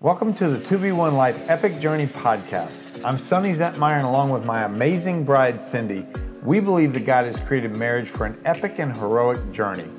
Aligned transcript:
Welcome 0.00 0.32
to 0.34 0.48
the 0.48 0.58
2B1 0.58 1.14
Life 1.14 1.36
Epic 1.50 1.80
Journey 1.80 2.06
podcast. 2.06 2.70
I'm 3.04 3.18
Sonny 3.18 3.52
Zentmeyer, 3.52 3.96
and 3.96 4.06
along 4.06 4.30
with 4.30 4.44
my 4.44 4.62
amazing 4.62 5.24
bride, 5.24 5.60
Cindy, 5.60 6.06
we 6.44 6.60
believe 6.60 6.92
that 6.92 7.04
God 7.04 7.24
has 7.26 7.40
created 7.40 7.76
marriage 7.76 8.08
for 8.08 8.24
an 8.24 8.40
epic 8.44 8.78
and 8.78 8.96
heroic 8.96 9.50
journey. 9.50 9.90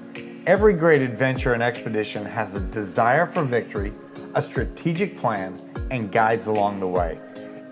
Every 0.48 0.74
great 0.74 1.02
adventure 1.02 1.54
and 1.54 1.62
expedition 1.62 2.24
has 2.24 2.54
a 2.54 2.62
desire 2.62 3.26
for 3.26 3.44
victory, 3.44 3.92
a 4.36 4.42
strategic 4.42 5.20
plan, 5.20 5.62
and 5.92 6.10
guides 6.10 6.46
along 6.46 6.80
the 6.80 6.88
way. 6.88 7.20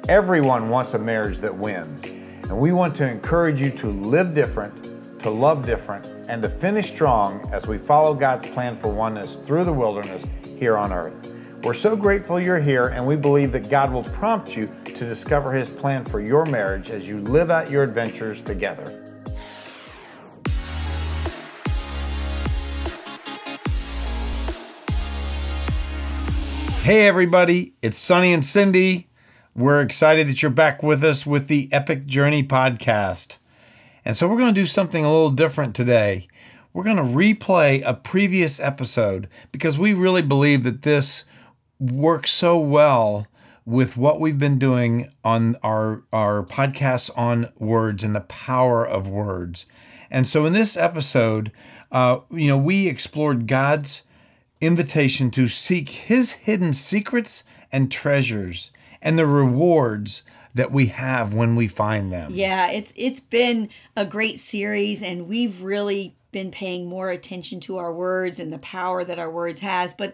Everyone 0.10 0.68
wants 0.68 0.96
a 0.96 1.00
marriage 1.00 1.38
that 1.38 1.56
wins, 1.56 2.04
and 2.08 2.60
we 2.60 2.74
want 2.74 2.94
to 2.98 3.10
encourage 3.10 3.62
you 3.62 3.70
to 3.70 3.88
live 3.88 4.36
different, 4.36 5.22
to 5.24 5.30
love 5.30 5.66
different, 5.66 6.06
and 6.28 6.44
to 6.44 6.50
finish 6.50 6.92
strong 6.92 7.40
as 7.54 7.68
we 7.68 7.78
follow 7.78 8.14
God's 8.14 8.52
plan 8.52 8.78
for 8.82 8.90
oneness 8.90 9.38
through 9.46 9.64
the 9.64 9.72
wilderness 9.72 10.26
here 10.60 10.76
on 10.76 10.92
earth. 10.92 11.27
We're 11.64 11.74
so 11.74 11.96
grateful 11.96 12.40
you're 12.40 12.60
here, 12.60 12.90
and 12.90 13.04
we 13.04 13.16
believe 13.16 13.52
that 13.54 13.68
God 13.68 13.92
will 13.92 14.04
prompt 14.04 14.56
you 14.56 14.68
to 14.68 15.10
discover 15.10 15.52
His 15.52 15.68
plan 15.68 16.06
for 16.06 16.22
your 16.22 16.46
marriage 16.46 16.92
as 16.92 17.08
you 17.08 17.20
live 17.22 17.50
out 17.50 17.72
your 17.72 17.82
adventures 17.82 18.40
together. 18.44 19.04
Hey, 26.84 27.08
everybody, 27.08 27.74
it's 27.82 27.98
Sonny 27.98 28.34
and 28.34 28.46
Cindy. 28.46 29.08
We're 29.56 29.82
excited 29.82 30.28
that 30.28 30.44
you're 30.44 30.52
back 30.52 30.84
with 30.84 31.04
us 31.04 31.26
with 31.26 31.48
the 31.48 31.70
Epic 31.74 32.06
Journey 32.06 32.44
podcast. 32.44 33.40
And 34.06 34.16
so, 34.16 34.28
we're 34.28 34.38
going 34.38 34.54
to 34.54 34.62
do 34.62 34.68
something 34.68 35.04
a 35.04 35.12
little 35.12 35.32
different 35.32 35.76
today. 35.76 36.28
We're 36.72 36.84
going 36.84 36.98
to 36.98 37.04
replay 37.04 37.82
a 37.84 37.96
previous 37.96 38.60
episode 38.60 39.28
because 39.52 39.80
we 39.80 39.96
really 39.96 40.22
believe 40.22 40.64
that 40.64 40.84
this 40.84 41.24
works 41.80 42.32
so 42.32 42.58
well 42.60 43.28
with 43.66 43.98
what 43.98 44.20
we've 44.20 44.40
been 44.40 44.58
doing 44.58 45.10
on 45.24 45.58
our 45.62 46.04
our 46.14 46.44
podcasts 46.44 47.10
on 47.18 47.50
words 47.58 48.04
and 48.04 48.16
the 48.16 48.22
power 48.22 48.88
of 48.88 49.08
words. 49.08 49.66
And 50.10 50.26
so 50.26 50.46
in 50.46 50.54
this 50.54 50.78
episode, 50.78 51.52
uh, 51.92 52.20
you 52.32 52.48
know, 52.48 52.58
we 52.58 52.88
explored 52.88 53.46
God's 53.46 54.04
invitation 54.62 55.30
to 55.32 55.48
seek 55.48 55.90
His 55.90 56.32
hidden 56.32 56.74
secrets 56.74 57.44
and 57.72 57.92
treasures 57.92 58.72
and 59.02 59.20
the 59.20 59.28
rewards 59.28 60.24
that 60.56 60.72
we 60.72 60.88
have 60.88 61.34
when 61.34 61.56
we 61.56 61.68
find 61.68 62.12
them. 62.12 62.32
Yeah, 62.34 62.70
it's 62.72 62.94
it's 62.96 63.20
been 63.20 63.70
a 63.96 64.06
great 64.06 64.40
series, 64.40 65.04
and 65.04 65.28
we've 65.28 65.62
really 65.62 66.16
been 66.38 66.52
paying 66.52 66.86
more 66.86 67.10
attention 67.10 67.60
to 67.60 67.80
our 67.80 67.92
words 67.92 68.40
and 68.40 68.54
the 68.54 68.60
power 68.60 69.04
that 69.04 69.18
our 69.18 69.32
words 69.32 69.62
has, 69.62 69.92
but 69.92 70.14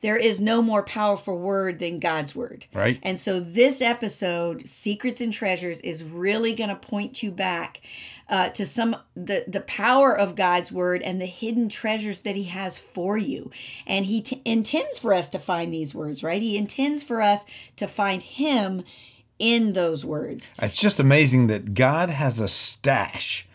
there 0.00 0.16
is 0.16 0.40
no 0.40 0.62
more 0.62 0.82
powerful 0.82 1.36
word 1.36 1.78
than 1.78 1.98
God's 1.98 2.34
word. 2.34 2.64
Right. 2.72 2.98
And 3.02 3.18
so 3.18 3.38
this 3.38 3.82
episode, 3.82 4.66
Secrets 4.66 5.20
and 5.20 5.30
Treasures, 5.30 5.78
is 5.80 6.02
really 6.02 6.54
going 6.54 6.70
to 6.70 6.76
point 6.76 7.22
you 7.22 7.30
back 7.30 7.82
uh, 8.30 8.48
to 8.50 8.64
some 8.64 8.96
the 9.14 9.44
the 9.46 9.60
power 9.60 10.16
of 10.16 10.36
God's 10.36 10.72
word 10.72 11.02
and 11.02 11.20
the 11.20 11.26
hidden 11.26 11.68
treasures 11.68 12.22
that 12.22 12.34
He 12.34 12.44
has 12.44 12.78
for 12.78 13.18
you. 13.18 13.50
And 13.86 14.06
He 14.06 14.22
t- 14.22 14.40
intends 14.46 14.98
for 14.98 15.12
us 15.12 15.28
to 15.30 15.38
find 15.38 15.70
these 15.70 15.94
words, 15.94 16.22
right? 16.22 16.40
He 16.40 16.56
intends 16.56 17.02
for 17.02 17.20
us 17.20 17.44
to 17.76 17.86
find 17.86 18.22
Him 18.22 18.84
in 19.38 19.74
those 19.74 20.02
words. 20.02 20.54
It's 20.62 20.76
just 20.76 20.98
amazing 20.98 21.48
that 21.48 21.74
God 21.74 22.08
has 22.08 22.40
a 22.40 22.48
stash 22.48 23.47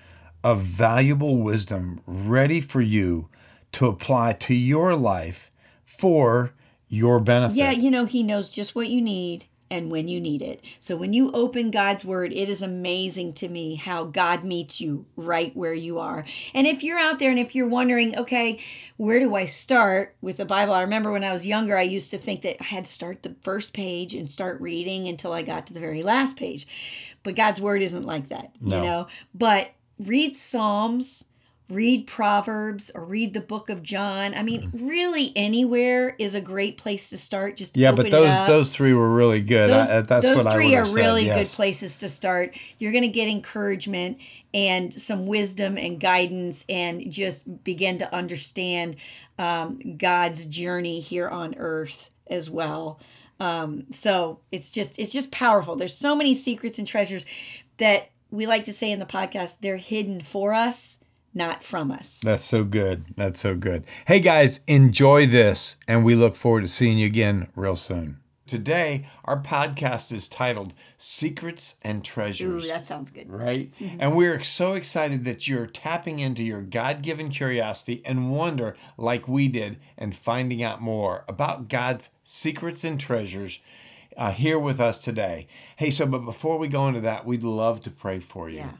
of 0.43 0.61
valuable 0.61 1.37
wisdom 1.37 2.01
ready 2.05 2.61
for 2.61 2.81
you 2.81 3.29
to 3.73 3.87
apply 3.87 4.33
to 4.33 4.53
your 4.53 4.95
life 4.95 5.51
for 5.85 6.53
your 6.87 7.19
benefit. 7.19 7.55
Yeah, 7.55 7.71
you 7.71 7.89
know, 7.89 8.05
He 8.05 8.23
knows 8.23 8.49
just 8.49 8.75
what 8.75 8.89
you 8.89 9.01
need 9.01 9.45
and 9.71 9.89
when 9.89 10.07
you 10.07 10.19
need 10.19 10.43
it. 10.43 10.63
So 10.77 10.95
when 10.95 11.13
you 11.13 11.31
open 11.31 11.71
God's 11.71 12.05
word, 12.05 12.31
it 12.31 12.47
is 12.47 12.61
amazing 12.61 13.33
to 13.33 13.49
me 13.49 13.73
how 13.73 14.03
God 14.03 14.43
meets 14.43 14.79
you 14.79 15.07
right 15.15 15.55
where 15.55 15.73
you 15.73 15.97
are. 15.97 16.25
And 16.53 16.67
if 16.67 16.83
you're 16.83 16.99
out 16.99 17.17
there 17.17 17.31
and 17.31 17.39
if 17.39 17.55
you're 17.55 17.67
wondering, 17.67 18.15
okay, 18.15 18.59
where 18.97 19.19
do 19.19 19.33
I 19.33 19.45
start 19.45 20.15
with 20.21 20.37
the 20.37 20.45
Bible? 20.45 20.73
I 20.73 20.81
remember 20.81 21.11
when 21.11 21.23
I 21.23 21.33
was 21.33 21.47
younger, 21.47 21.75
I 21.75 21.81
used 21.83 22.11
to 22.11 22.19
think 22.19 22.43
that 22.43 22.57
I 22.61 22.65
had 22.65 22.85
to 22.85 22.91
start 22.91 23.23
the 23.23 23.35
first 23.41 23.73
page 23.73 24.13
and 24.13 24.29
start 24.29 24.61
reading 24.61 25.07
until 25.07 25.33
I 25.33 25.41
got 25.41 25.65
to 25.67 25.73
the 25.73 25.79
very 25.79 26.03
last 26.03 26.35
page. 26.37 26.67
But 27.23 27.35
God's 27.35 27.59
word 27.59 27.81
isn't 27.81 28.05
like 28.05 28.29
that, 28.29 28.51
No. 28.61 28.75
you 28.75 28.83
know. 28.83 29.07
But 29.33 29.71
read 30.05 30.35
Psalms, 30.35 31.25
read 31.69 32.07
Proverbs, 32.07 32.91
or 32.93 33.03
read 33.03 33.33
the 33.33 33.41
book 33.41 33.69
of 33.69 33.81
John. 33.81 34.33
I 34.33 34.43
mean, 34.43 34.69
really 34.73 35.31
anywhere 35.35 36.15
is 36.19 36.35
a 36.35 36.41
great 36.41 36.77
place 36.77 37.09
to 37.09 37.17
start. 37.17 37.57
Just 37.57 37.73
Mm-hmm. 37.73 37.81
Yeah, 37.81 37.91
but 37.91 38.11
those 38.11 38.47
those 38.47 38.75
three 38.75 38.93
were 38.93 39.13
really 39.13 39.41
good. 39.41 39.69
Those, 39.69 39.89
I, 39.89 40.01
that's 40.01 40.25
those 40.25 40.37
what 40.37 40.47
I 40.47 40.53
three 40.53 40.69
would 40.71 40.79
are 40.79 40.85
said, 40.85 40.95
really 40.95 41.25
yes. 41.25 41.51
good 41.51 41.55
places 41.55 41.99
to 41.99 42.09
start. 42.09 42.57
You're 42.77 42.91
going 42.91 43.03
to 43.03 43.07
get 43.07 43.27
encouragement 43.27 44.17
and 44.53 44.93
some 44.93 45.25
wisdom 45.25 45.77
and 45.77 45.99
guidance, 45.99 46.63
and 46.69 47.11
just 47.11 47.63
begin 47.63 47.97
to 47.97 48.15
understand 48.15 48.97
um, 49.39 49.97
God's 49.97 50.45
journey 50.45 50.99
here 50.99 51.27
on 51.27 51.55
earth 51.57 52.11
as 52.27 52.49
well. 52.49 52.99
Um, 53.39 53.85
so 53.89 54.39
it's 54.51 54.69
just 54.69 54.99
it's 54.99 55.11
just 55.11 55.31
powerful. 55.31 55.75
There's 55.75 55.95
so 55.95 56.15
many 56.15 56.33
secrets 56.35 56.77
and 56.77 56.87
treasures 56.87 57.25
that 57.77 58.09
we 58.33 58.47
like 58.47 58.65
to 58.65 58.73
say 58.73 58.91
in 58.91 58.99
the 58.99 59.05
podcast. 59.05 59.59
They're 59.61 59.77
hidden 59.77 60.21
for 60.21 60.53
us, 60.53 60.99
not 61.33 61.63
from 61.63 61.91
us. 61.91 62.19
That's 62.23 62.43
so 62.43 62.63
good. 62.63 63.05
That's 63.15 63.39
so 63.39 63.55
good. 63.55 63.85
Hey 64.07 64.19
guys, 64.19 64.59
enjoy 64.67 65.27
this, 65.27 65.77
and 65.87 66.03
we 66.03 66.15
look 66.15 66.35
forward 66.35 66.61
to 66.61 66.67
seeing 66.67 66.97
you 66.97 67.05
again 67.05 67.47
real 67.55 67.75
soon. 67.75 68.17
Today, 68.45 69.07
our 69.23 69.41
podcast 69.41 70.11
is 70.11 70.27
titled 70.27 70.73
Secrets 70.97 71.75
and 71.81 71.99
Ooh, 71.99 72.01
Treasures. 72.01 72.67
that 72.67 72.81
sounds 72.85 73.09
good. 73.09 73.29
right? 73.31 73.71
Mm-hmm. 73.79 73.97
And 74.01 74.15
we're 74.17 74.43
so 74.43 74.73
excited 74.73 75.23
that 75.25 75.47
you're 75.47 75.65
tapping 75.65 76.19
into 76.19 76.43
your 76.43 76.61
God 76.61 77.01
given 77.03 77.29
curiosity 77.29 78.01
and 78.03 78.31
wonder, 78.31 78.75
like 78.97 79.27
we 79.29 79.47
did, 79.47 79.77
and 79.97 80.13
finding 80.15 80.61
out 80.61 80.81
more 80.81 81.23
about 81.27 81.69
God's 81.69 82.09
secrets 82.23 82.83
and 82.83 82.99
treasures 82.99 83.59
uh, 84.17 84.31
here 84.31 84.59
with 84.59 84.79
us 84.79 84.97
today. 84.97 85.47
Hey, 85.77 85.91
so, 85.91 86.05
but 86.05 86.19
before 86.19 86.57
we 86.57 86.67
go 86.67 86.87
into 86.87 87.01
that, 87.01 87.25
we'd 87.25 87.43
love 87.43 87.81
to 87.81 87.91
pray 87.91 88.19
for 88.19 88.49
you. 88.49 88.57
Yeah. 88.57 88.71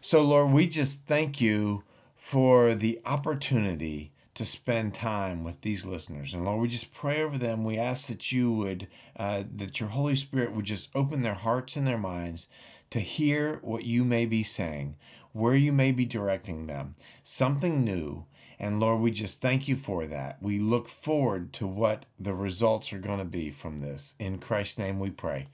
So, 0.00 0.22
Lord, 0.22 0.52
we 0.52 0.66
just 0.66 1.06
thank 1.06 1.40
you 1.40 1.84
for 2.14 2.74
the 2.74 3.00
opportunity 3.04 4.12
to 4.34 4.44
spend 4.44 4.94
time 4.94 5.44
with 5.44 5.60
these 5.60 5.84
listeners. 5.84 6.32
And 6.32 6.44
Lord, 6.44 6.62
we 6.62 6.68
just 6.68 6.94
pray 6.94 7.22
over 7.22 7.36
them. 7.36 7.64
We 7.64 7.76
ask 7.76 8.06
that 8.06 8.32
you 8.32 8.50
would, 8.52 8.88
uh, 9.16 9.42
that 9.56 9.80
your 9.80 9.90
Holy 9.90 10.16
Spirit 10.16 10.54
would 10.54 10.64
just 10.64 10.88
open 10.94 11.20
their 11.20 11.34
hearts 11.34 11.76
and 11.76 11.86
their 11.86 11.98
minds 11.98 12.48
to 12.90 13.00
hear 13.00 13.58
what 13.62 13.84
you 13.84 14.04
may 14.04 14.26
be 14.26 14.42
saying, 14.42 14.96
where 15.32 15.54
you 15.54 15.72
may 15.72 15.92
be 15.92 16.04
directing 16.04 16.66
them, 16.66 16.94
something 17.22 17.84
new. 17.84 18.24
And 18.60 18.78
Lord, 18.78 19.00
we 19.00 19.10
just 19.10 19.40
thank 19.40 19.68
you 19.68 19.74
for 19.74 20.06
that. 20.06 20.36
We 20.42 20.58
look 20.58 20.86
forward 20.86 21.54
to 21.54 21.66
what 21.66 22.04
the 22.18 22.34
results 22.34 22.92
are 22.92 22.98
going 22.98 23.18
to 23.18 23.24
be 23.24 23.50
from 23.50 23.80
this. 23.80 24.14
In 24.18 24.38
Christ's 24.38 24.76
name 24.76 25.00
we 25.00 25.08
pray. 25.08 25.46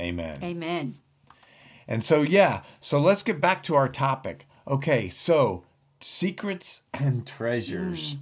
Amen. 0.00 0.42
Amen. 0.42 0.96
And 1.86 2.02
so, 2.02 2.22
yeah, 2.22 2.62
so 2.80 2.98
let's 2.98 3.22
get 3.22 3.42
back 3.42 3.62
to 3.64 3.74
our 3.74 3.90
topic. 3.90 4.46
Okay, 4.66 5.10
so 5.10 5.64
secrets 6.00 6.80
and 6.94 7.26
treasures. 7.26 8.14
Mm. 8.14 8.18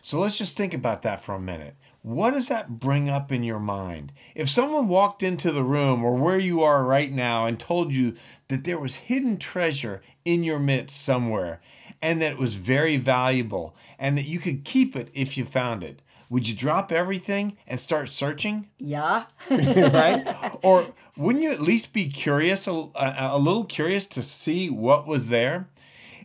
So 0.00 0.18
let's 0.18 0.38
just 0.38 0.56
think 0.56 0.72
about 0.72 1.02
that 1.02 1.22
for 1.22 1.34
a 1.34 1.40
minute. 1.40 1.76
What 2.00 2.30
does 2.30 2.48
that 2.48 2.80
bring 2.80 3.10
up 3.10 3.30
in 3.30 3.42
your 3.42 3.60
mind? 3.60 4.12
If 4.34 4.48
someone 4.48 4.88
walked 4.88 5.22
into 5.22 5.52
the 5.52 5.62
room 5.62 6.02
or 6.02 6.14
where 6.14 6.38
you 6.38 6.62
are 6.62 6.82
right 6.82 7.12
now 7.12 7.44
and 7.44 7.60
told 7.60 7.92
you 7.92 8.14
that 8.48 8.64
there 8.64 8.78
was 8.78 8.94
hidden 8.94 9.36
treasure 9.36 10.00
in 10.24 10.42
your 10.42 10.58
midst 10.58 11.02
somewhere 11.02 11.60
and 12.00 12.20
that 12.22 12.32
it 12.32 12.38
was 12.38 12.54
very 12.54 12.96
valuable 12.96 13.74
and 13.98 14.16
that 14.16 14.26
you 14.26 14.38
could 14.38 14.64
keep 14.64 14.94
it 14.96 15.08
if 15.14 15.36
you 15.36 15.44
found 15.44 15.82
it, 15.82 16.00
would 16.30 16.48
you 16.48 16.54
drop 16.54 16.92
everything 16.92 17.56
and 17.66 17.80
start 17.80 18.08
searching? 18.08 18.68
Yeah. 18.78 19.24
right? 19.50 20.58
or 20.62 20.88
wouldn't 21.16 21.42
you 21.42 21.50
at 21.50 21.60
least 21.60 21.92
be 21.92 22.08
curious, 22.08 22.66
a, 22.66 22.72
a, 22.72 23.28
a 23.32 23.38
little 23.38 23.64
curious 23.64 24.06
to 24.08 24.22
see 24.22 24.70
what 24.70 25.06
was 25.06 25.28
there? 25.28 25.68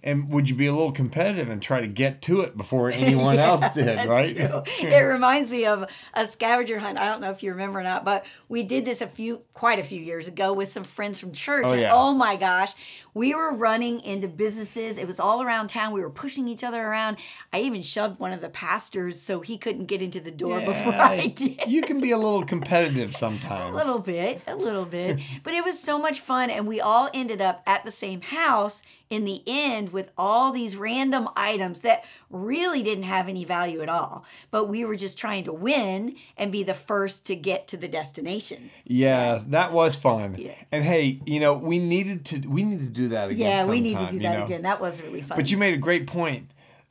And 0.04 0.30
would 0.30 0.50
you 0.50 0.56
be 0.56 0.66
a 0.66 0.74
little 0.74 0.92
competitive 0.92 1.50
and 1.50 1.62
try 1.62 1.80
to 1.80 1.88
get 1.88 2.22
to 2.24 2.42
it 2.42 2.58
before 2.58 2.92
anyone 2.92 3.40
else 3.40 3.74
did, 3.74 4.08
right? 4.08 4.36
it 4.82 5.04
reminds 5.06 5.50
me 5.50 5.66
of 5.66 5.90
a 6.14 6.28
scavenger 6.28 6.80
hunt. 6.80 6.98
I 6.98 7.06
don't 7.06 7.22
know 7.22 7.32
if 7.32 7.42
you 7.42 7.52
remember 7.52 7.80
or 7.80 7.84
not, 7.84 8.04
but 8.04 8.26
we 8.50 8.64
did 8.64 8.84
this 8.86 9.02
a 9.02 9.08
few, 9.08 9.42
quite 9.54 9.80
a 9.80 9.84
few 9.84 10.02
years 10.02 10.28
ago 10.28 10.52
with 10.52 10.68
some 10.68 10.84
friends 10.84 11.20
from 11.20 11.32
church. 11.32 11.66
Oh, 11.68 11.72
and 11.72 11.82
yeah. 11.82 11.94
oh 11.94 12.14
my 12.14 12.36
gosh, 12.36 12.74
we 13.14 13.34
were 13.34 13.54
running 13.54 14.02
into 14.02 14.28
businesses. 14.28 14.98
It 14.98 15.08
was 15.08 15.20
all 15.20 15.42
around 15.42 15.70
town. 15.70 15.94
We 15.94 16.02
were 16.02 16.10
pushing 16.10 16.48
each 16.48 16.64
other 16.64 16.84
around. 16.84 17.18
I 17.54 17.62
even 17.62 17.82
shoved 17.82 18.20
one 18.20 18.34
of 18.34 18.42
the 18.42 18.50
pastors 18.50 19.22
so 19.22 19.40
he 19.40 19.58
couldn't 19.58 19.86
get 19.86 20.02
into 20.02 20.20
the 20.20 20.32
door 20.32 20.60
before 20.60 20.94
I 20.94 21.28
did. 21.28 21.62
you 21.68 21.82
can 21.82 22.02
be 22.02 22.12
a 22.12 22.18
little 22.18 22.44
competitive 22.54 23.16
sometimes. 23.16 23.74
A 23.74 23.78
little 23.78 24.00
bit, 24.00 24.42
a 24.48 24.56
little 24.56 24.86
bit. 24.86 25.20
but 25.44 25.54
it 25.54 25.64
was 25.64 25.80
so 25.80 25.98
much 25.98 26.20
fun. 26.20 26.50
And 26.50 26.68
we 26.68 26.82
all 26.82 27.10
ended 27.14 27.42
up 27.42 27.62
at 27.66 27.86
the 27.86 27.92
same 27.92 28.22
house. 28.22 28.84
In 29.10 29.26
the 29.26 29.44
end, 29.46 29.93
with 29.94 30.12
all 30.18 30.51
these 30.51 30.75
random 30.75 31.30
items 31.36 31.81
that 31.81 32.04
really 32.30 32.84
didn't 32.84 33.04
have 33.04 33.30
any 33.30 33.45
value 33.45 33.81
at 33.81 33.90
all. 33.90 34.25
But 34.51 34.66
we 34.66 34.84
were 34.84 34.95
just 34.95 35.18
trying 35.18 35.44
to 35.45 35.54
win 35.54 36.16
and 36.36 36.51
be 36.51 36.63
the 36.63 36.74
first 36.74 37.25
to 37.25 37.36
get 37.36 37.68
to 37.68 37.78
the 37.78 37.88
destination. 37.88 38.72
Yeah, 38.84 39.40
that 39.48 39.72
was 39.72 39.95
fun. 39.95 40.36
Yeah. 40.38 40.56
And 40.72 40.84
hey, 40.84 41.22
you 41.25 41.40
know, 41.40 41.54
we 41.54 41.80
needed 41.80 42.25
to 42.25 42.40
we 42.48 42.63
need 42.63 42.80
to 42.80 42.86
do 42.86 43.10
that 43.10 43.30
again. 43.30 43.40
Yeah, 43.40 43.66
we 43.66 43.80
need 43.80 44.00
to 44.00 44.07
do 44.07 44.19
that 44.19 44.40
know? 44.40 44.45
again. 44.45 44.63
That 44.63 44.81
was 44.81 45.01
really 45.01 45.22
fun. 45.22 45.38
But 45.38 45.51
you 45.51 45.57
made 45.57 45.74
a 45.74 45.78
great 45.78 46.07
point, 46.07 46.50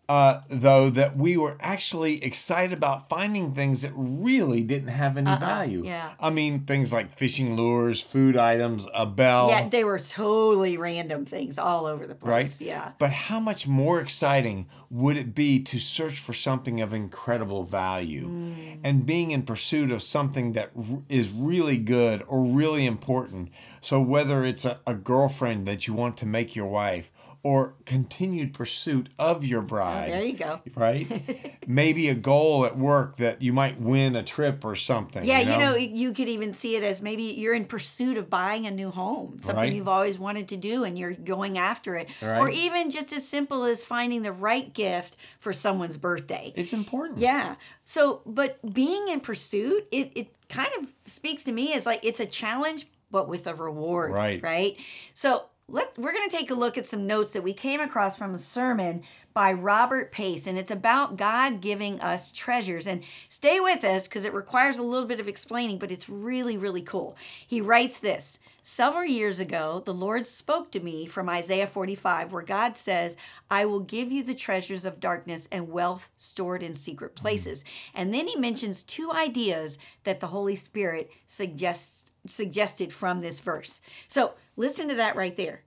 uh, 0.08 0.40
though, 0.50 0.90
that 0.90 1.16
we 1.16 1.36
were 1.36 1.56
actually 1.60 2.22
excited 2.22 2.76
about 2.76 3.08
finding 3.08 3.54
things 3.54 3.82
that 3.82 3.92
really 3.96 4.62
didn't 4.62 4.88
have 4.88 5.16
any 5.16 5.30
value. 5.36 5.80
Uh-uh, 5.80 5.86
yeah. 5.88 6.10
I 6.20 6.30
mean, 6.30 6.60
things 6.66 6.92
like 6.92 7.10
fishing 7.12 7.56
lures, 7.56 8.00
food 8.00 8.36
items, 8.36 8.86
a 8.94 9.06
bell. 9.06 9.48
yeah, 9.48 9.68
they 9.68 9.84
were 9.84 9.98
totally 9.98 10.76
random 10.76 11.24
things 11.24 11.56
all 11.58 11.86
over 11.86 12.06
the 12.06 12.14
place. 12.14 12.60
Right? 12.60 12.66
Yeah. 12.66 12.92
But 12.98 13.10
how 13.12 13.40
much 13.40 13.66
more 13.66 14.00
exciting 14.00 14.66
would 14.90 15.16
it 15.16 15.34
be 15.34 15.60
to 15.60 15.78
search 15.78 16.18
for 16.18 16.34
something 16.34 16.80
of 16.80 16.92
incredible 16.92 17.64
value 17.64 18.28
Mm. 18.28 18.78
and 18.84 19.06
being 19.06 19.30
in 19.30 19.42
pursuit 19.44 19.90
of 19.90 20.02
something 20.02 20.52
that 20.52 20.70
r- 20.76 21.02
is 21.08 21.30
really 21.30 21.78
good 21.78 22.22
or 22.26 22.42
really 22.44 22.84
important? 22.84 23.48
So, 23.80 24.00
whether 24.00 24.44
it's 24.44 24.64
a, 24.66 24.80
a 24.86 24.94
girlfriend 24.94 25.66
that 25.66 25.86
you 25.86 25.94
want 25.94 26.16
to 26.18 26.26
make 26.26 26.54
your 26.54 26.66
wife 26.66 27.10
or 27.44 27.74
continued 27.86 28.54
pursuit 28.54 29.08
of 29.18 29.44
your 29.44 29.62
bride. 29.62 30.10
Oh, 30.10 30.12
There 30.12 30.24
you 30.24 30.36
go. 30.36 30.60
Right? 30.76 31.58
Maybe 31.66 32.08
a 32.08 32.14
goal 32.14 32.64
at 32.64 32.78
work 32.78 33.16
that 33.16 33.42
you 33.42 33.52
might 33.52 33.80
win 33.80 34.14
a 34.14 34.22
trip 34.22 34.64
or 34.64 34.76
something. 34.76 35.24
Yeah, 35.24 35.40
you 35.40 35.58
know, 35.58 35.74
you 35.74 36.12
could 36.12 36.28
even 36.28 36.52
see 36.52 36.76
it 36.76 36.84
as 36.84 37.00
maybe 37.02 37.22
you're 37.24 37.54
in 37.54 37.64
pursuit 37.64 38.16
of 38.16 38.30
buying 38.30 38.66
a 38.66 38.70
new 38.70 38.90
home, 38.90 39.38
something 39.40 39.56
Right. 39.56 39.72
you've 39.72 39.88
always 39.88 40.18
wanted 40.18 40.48
to 40.48 40.56
do 40.56 40.84
and 40.84 40.96
you're 40.96 41.12
going 41.14 41.58
after 41.58 41.96
it. 41.96 42.08
Or 42.22 42.48
even 42.48 42.90
just 42.90 43.12
as 43.12 43.26
simple 43.26 43.64
as 43.64 43.82
finding 43.82 44.22
the 44.22 44.32
right 44.32 44.72
gift 44.72 45.16
for 45.40 45.52
someone's 45.52 45.96
birthday. 45.96 46.52
It's 46.54 46.72
important. 46.72 47.18
Yeah. 47.18 47.56
So, 47.84 48.22
but 48.24 48.58
being 48.72 49.08
in 49.08 49.18
pursuit, 49.20 49.88
it, 49.90 50.12
it 50.14 50.28
kind 50.48 50.70
of 50.80 50.86
speaks 51.06 51.42
to 51.44 51.52
me 51.52 51.72
as 51.74 51.86
like 51.86 52.00
it's 52.04 52.20
a 52.20 52.26
challenge, 52.26 52.86
but 53.10 53.28
with 53.28 53.46
a 53.48 53.54
reward. 53.54 54.12
Right. 54.12 54.40
Right. 54.42 54.76
So, 55.12 55.46
let, 55.72 55.98
we're 55.98 56.12
going 56.12 56.28
to 56.28 56.36
take 56.36 56.50
a 56.50 56.54
look 56.54 56.76
at 56.76 56.86
some 56.86 57.06
notes 57.06 57.32
that 57.32 57.42
we 57.42 57.54
came 57.54 57.80
across 57.80 58.18
from 58.18 58.34
a 58.34 58.38
sermon 58.38 59.02
by 59.32 59.54
Robert 59.54 60.12
Pace, 60.12 60.46
and 60.46 60.58
it's 60.58 60.70
about 60.70 61.16
God 61.16 61.62
giving 61.62 61.98
us 62.02 62.30
treasures. 62.30 62.86
And 62.86 63.02
stay 63.30 63.58
with 63.58 63.82
us 63.82 64.06
because 64.06 64.26
it 64.26 64.34
requires 64.34 64.76
a 64.76 64.82
little 64.82 65.08
bit 65.08 65.18
of 65.18 65.28
explaining, 65.28 65.78
but 65.78 65.90
it's 65.90 66.10
really, 66.10 66.58
really 66.58 66.82
cool. 66.82 67.16
He 67.46 67.62
writes 67.62 67.98
this 67.98 68.38
Several 68.64 69.06
years 69.06 69.40
ago, 69.40 69.82
the 69.84 69.94
Lord 69.94 70.24
spoke 70.24 70.70
to 70.70 70.78
me 70.78 71.06
from 71.06 71.28
Isaiah 71.28 71.66
45, 71.66 72.32
where 72.32 72.42
God 72.42 72.76
says, 72.76 73.16
I 73.50 73.64
will 73.64 73.80
give 73.80 74.12
you 74.12 74.22
the 74.22 74.36
treasures 74.36 74.84
of 74.84 75.00
darkness 75.00 75.48
and 75.50 75.68
wealth 75.68 76.08
stored 76.16 76.62
in 76.62 76.76
secret 76.76 77.16
mm. 77.16 77.16
places. 77.16 77.64
And 77.92 78.14
then 78.14 78.28
he 78.28 78.36
mentions 78.36 78.84
two 78.84 79.10
ideas 79.10 79.78
that 80.04 80.20
the 80.20 80.28
Holy 80.28 80.54
Spirit 80.54 81.10
suggests 81.26 82.01
suggested 82.26 82.92
from 82.92 83.20
this 83.20 83.40
verse. 83.40 83.80
So 84.08 84.32
listen 84.56 84.88
to 84.88 84.94
that 84.96 85.16
right 85.16 85.36
there. 85.36 85.62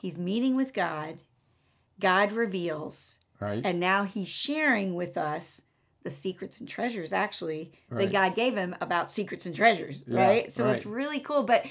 He's 0.00 0.18
meeting 0.18 0.56
with 0.56 0.72
God, 0.72 1.18
God 2.00 2.32
reveals, 2.32 3.14
Right? 3.40 3.62
and 3.64 3.78
now 3.80 4.04
he's 4.04 4.28
sharing 4.28 4.94
with 4.94 5.16
us 5.16 5.62
the 6.02 6.10
secrets 6.10 6.60
and 6.60 6.68
treasures 6.68 7.12
actually 7.12 7.72
Right. 7.88 8.04
that 8.06 8.12
God 8.12 8.34
gave 8.34 8.56
him 8.56 8.76
about 8.80 9.10
secrets 9.10 9.46
and 9.46 9.54
treasures, 9.56 10.04
Yeah, 10.06 10.26
right? 10.26 10.52
So 10.52 10.66
it's 10.68 10.84
really 10.84 11.20
cool. 11.20 11.44
But 11.44 11.64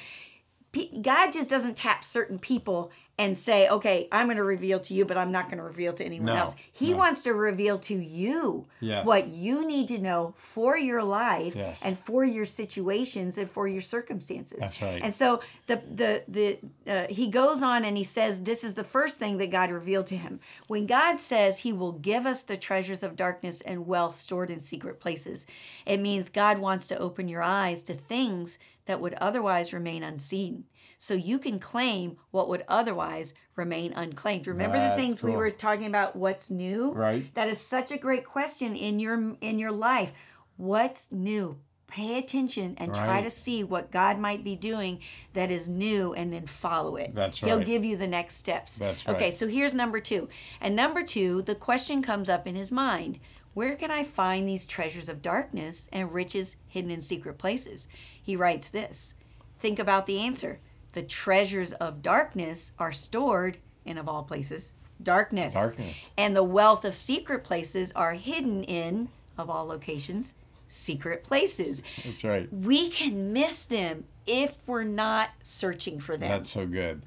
God 1.02 1.32
just 1.32 1.50
doesn't 1.50 1.78
tap 1.78 2.04
certain 2.04 2.40
people 2.40 2.92
and 3.20 3.38
say, 3.38 3.70
okay, 3.70 4.08
I'm 4.12 4.26
going 4.26 4.38
to 4.38 4.44
reveal 4.44 4.80
to 4.80 4.94
you, 4.96 5.06
but 5.06 5.18
I'm 5.18 5.32
not 5.32 5.46
going 5.46 5.60
to 5.60 5.64
reveal 5.64 5.94
to 5.94 6.04
anyone 6.04 6.26
No, 6.26 6.36
else. 6.36 6.56
He 6.72 6.90
no. 6.92 6.98
wants 6.98 7.22
to 7.24 7.34
reveal 7.36 7.78
to 7.80 7.94
you 7.96 8.66
Yes. 8.80 9.06
what 9.06 9.28
you 9.28 9.68
need 9.68 9.88
to 9.90 10.00
know 10.00 10.34
for 10.36 10.76
your 10.80 11.04
life 11.04 11.56
Yes. 11.56 11.86
and 11.86 12.00
for 12.00 12.26
your 12.26 12.46
situations 12.46 13.38
and 13.38 13.48
for 13.48 13.68
your 13.68 13.82
circumstances. 13.82 14.58
That's 14.62 14.82
right. 14.82 15.00
And 15.04 15.14
so 15.14 15.42
the 15.68 15.80
the 15.94 16.24
the 16.28 16.58
uh, 16.92 17.06
he 17.08 17.28
goes 17.28 17.62
on 17.62 17.86
and 17.86 17.96
he 17.98 18.04
says 18.04 18.42
this 18.42 18.64
is 18.64 18.74
the 18.74 18.84
first 18.84 19.20
thing 19.20 19.38
that 19.38 19.52
God 19.52 19.70
revealed 19.70 20.08
to 20.08 20.18
him. 20.18 20.40
When 20.66 20.88
God 20.88 21.20
says 21.20 21.60
he 21.60 21.72
will 21.72 21.92
give 21.92 22.26
us 22.26 22.42
the 22.42 22.58
treasures 22.58 23.04
of 23.04 23.16
darkness 23.16 23.62
and 23.62 23.86
wealth 23.86 24.20
stored 24.20 24.50
in 24.50 24.60
secret 24.60 25.00
places, 25.00 25.46
it 25.86 26.00
means 26.00 26.30
God 26.30 26.58
wants 26.58 26.88
to 26.88 26.98
open 26.98 27.28
your 27.28 27.44
eyes 27.44 27.84
to 27.84 27.94
things 27.94 28.58
that 28.86 29.02
would 29.02 29.14
otherwise 29.16 29.74
remain 29.74 30.04
unseen. 30.04 30.66
So 30.98 31.14
you 31.14 31.38
can 31.38 31.60
claim 31.60 32.18
what 32.32 32.48
would 32.48 32.64
otherwise 32.68 33.34
remain 33.56 33.94
unclaimed. 33.94 34.48
Remember 34.48 34.78
the 34.78 34.84
That's 34.84 34.96
things 34.96 35.22
we 35.22 35.36
were 35.36 35.52
talking 35.52 35.88
about 35.88 36.16
what's 36.16 36.50
new? 36.50 36.92
Right. 36.92 37.34
That 37.34 37.50
is 37.50 37.60
such 37.60 37.92
a 37.92 37.98
great 37.98 38.26
question 38.26 38.76
in 38.76 39.00
your 39.00 39.36
in 39.42 39.60
your 39.60 39.72
life. 39.72 40.14
What's 40.56 41.12
new? 41.12 41.58
Pay 41.88 42.18
attention 42.18 42.74
and 42.78 42.92
try 42.94 43.22
to 43.22 43.30
see 43.30 43.64
what 43.64 43.92
God 43.92 44.18
might 44.18 44.44
be 44.44 44.56
doing 44.56 45.00
that 45.34 45.52
is 45.52 45.70
new 45.70 46.14
and 46.14 46.34
then 46.34 46.48
follow 46.48 46.96
it. 46.96 47.14
That's 47.14 47.44
right. 47.44 47.50
He'll 47.50 47.64
give 47.64 47.86
you 47.86 47.98
the 47.98 48.08
next 48.08 48.38
steps. 48.38 48.78
That's 48.78 49.06
right. 49.06 49.16
Okay, 49.16 49.30
so 49.30 49.48
here's 49.48 49.76
number 49.76 50.00
2. 50.00 50.28
And 50.60 50.76
number 50.76 51.04
2, 51.04 51.44
the 51.44 51.54
question 51.54 52.02
comes 52.02 52.30
up 52.30 52.48
in 52.48 52.56
his 52.56 52.72
mind. 52.72 53.20
Where 53.54 53.76
can 53.76 53.92
I 53.92 54.04
find 54.04 54.48
these 54.48 54.66
treasures 54.66 55.10
of 55.10 55.22
darkness 55.22 55.90
and 55.92 56.14
riches 56.14 56.56
hidden 56.68 56.92
in 56.92 57.02
secret 57.02 57.38
places? 57.38 57.88
He 58.22 58.36
writes 58.36 58.70
this. 58.70 59.14
Think 59.60 59.80
about 59.80 60.08
the 60.08 60.20
answer. 60.20 60.60
The 60.94 61.04
treasures 61.04 61.74
of 61.74 62.02
darkness 62.02 62.72
are 62.80 62.92
stored 62.92 63.58
in 63.86 63.98
of 63.98 64.08
all 64.08 64.24
places 64.24 64.74
darkness. 65.02 65.54
Darkness. 65.54 66.12
And 66.18 66.36
the 66.36 66.44
wealth 66.44 66.86
of 66.86 66.96
secret 66.96 67.44
places 67.44 67.92
are 67.94 68.14
hidden 68.14 68.64
in 68.64 69.10
of 69.38 69.50
all 69.50 69.66
locations 69.66 70.34
secret 70.68 71.24
places. 71.24 71.84
That's 72.04 72.24
right. 72.24 72.52
We 72.52 72.90
can 72.90 73.32
miss 73.32 73.64
them 73.64 74.06
if 74.26 74.56
we're 74.66 74.84
not 74.84 75.30
searching 75.44 76.00
for 76.00 76.18
them. 76.18 76.30
That's 76.30 76.50
so 76.50 76.66
good. 76.66 77.04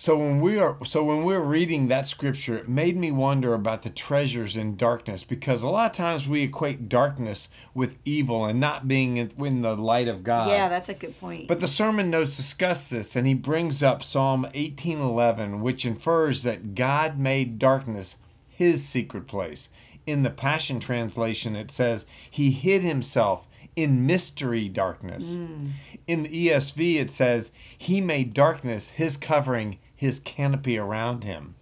So 0.00 0.16
when 0.16 0.40
we 0.40 0.58
are 0.58 0.78
so 0.86 1.04
when 1.04 1.24
we're 1.24 1.42
reading 1.42 1.88
that 1.88 2.06
scripture, 2.06 2.56
it 2.56 2.70
made 2.70 2.96
me 2.96 3.12
wonder 3.12 3.52
about 3.52 3.82
the 3.82 3.90
treasures 3.90 4.56
in 4.56 4.78
darkness 4.78 5.24
because 5.24 5.60
a 5.60 5.68
lot 5.68 5.90
of 5.90 5.96
times 5.98 6.26
we 6.26 6.40
equate 6.40 6.88
darkness 6.88 7.50
with 7.74 7.98
evil 8.06 8.46
and 8.46 8.58
not 8.58 8.88
being 8.88 9.18
in, 9.18 9.60
the 9.60 9.76
light 9.76 10.08
of 10.08 10.24
God. 10.24 10.48
yeah, 10.48 10.70
that's 10.70 10.88
a 10.88 10.94
good 10.94 11.20
point. 11.20 11.48
But 11.48 11.60
the 11.60 11.68
sermon 11.68 12.08
notes 12.08 12.34
discuss 12.34 12.88
this, 12.88 13.14
and 13.14 13.26
he 13.26 13.34
brings 13.34 13.82
up 13.82 14.02
Psalm 14.02 14.48
18:11, 14.54 15.60
which 15.60 15.84
infers 15.84 16.44
that 16.44 16.74
God 16.74 17.18
made 17.18 17.58
darkness 17.58 18.16
his 18.48 18.88
secret 18.88 19.26
place. 19.26 19.68
In 20.06 20.22
the 20.22 20.30
Passion 20.30 20.80
Translation, 20.80 21.54
it 21.54 21.70
says 21.70 22.06
he 22.30 22.52
hid 22.52 22.80
himself 22.80 23.46
in 23.76 24.06
mystery 24.06 24.68
darkness. 24.68 25.34
Mm. 25.34 25.70
In 26.06 26.22
the 26.22 26.48
ESV, 26.48 26.96
it 26.96 27.10
says 27.10 27.52
he 27.76 28.00
made 28.00 28.34
darkness 28.34 28.90
his 28.90 29.16
covering, 29.16 29.78
his 30.00 30.18
canopy 30.18 30.78
around 30.78 31.24
him. 31.24 31.56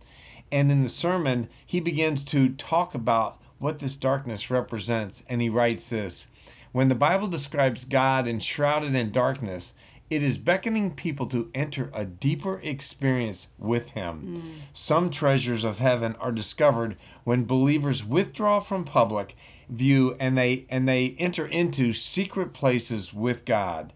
And 0.53 0.71
in 0.71 0.85
the 0.85 0.89
sermon, 0.89 1.49
he 1.67 1.81
begins 1.81 2.23
to 2.27 2.51
talk 2.51 2.95
about 2.95 3.43
what 3.59 3.81
this 3.81 3.97
darkness 3.97 4.49
represents, 4.49 5.25
and 5.29 5.43
he 5.43 5.49
writes 5.49 5.89
this 5.89 6.27
When 6.71 6.89
the 6.89 6.95
Bible 6.95 7.27
describes 7.27 7.85
God 7.85 8.29
enshrouded 8.29 8.95
in 8.95 9.11
darkness, 9.11 9.75
it 10.09 10.23
is 10.23 10.39
beckoning 10.39 10.93
people 10.93 11.27
to 11.27 11.51
enter 11.53 11.91
a 11.93 12.05
deeper 12.05 12.61
experience 12.63 13.49
with 13.59 13.91
Him. 13.91 14.37
Mm. 14.37 14.43
Some 14.73 15.11
treasures 15.11 15.65
of 15.65 15.81
heaven 15.81 16.15
are 16.21 16.31
discovered 16.31 16.97
when 17.25 17.45
believers 17.45 18.05
withdraw 18.05 18.61
from 18.61 18.85
public 18.85 19.37
view 19.69 20.17
and 20.21 20.39
they 20.39 20.65
and 20.71 20.89
they 20.89 21.17
enter 21.19 21.45
into 21.45 21.93
secret 21.93 22.53
places 22.53 23.13
with 23.13 23.45
God. 23.45 23.93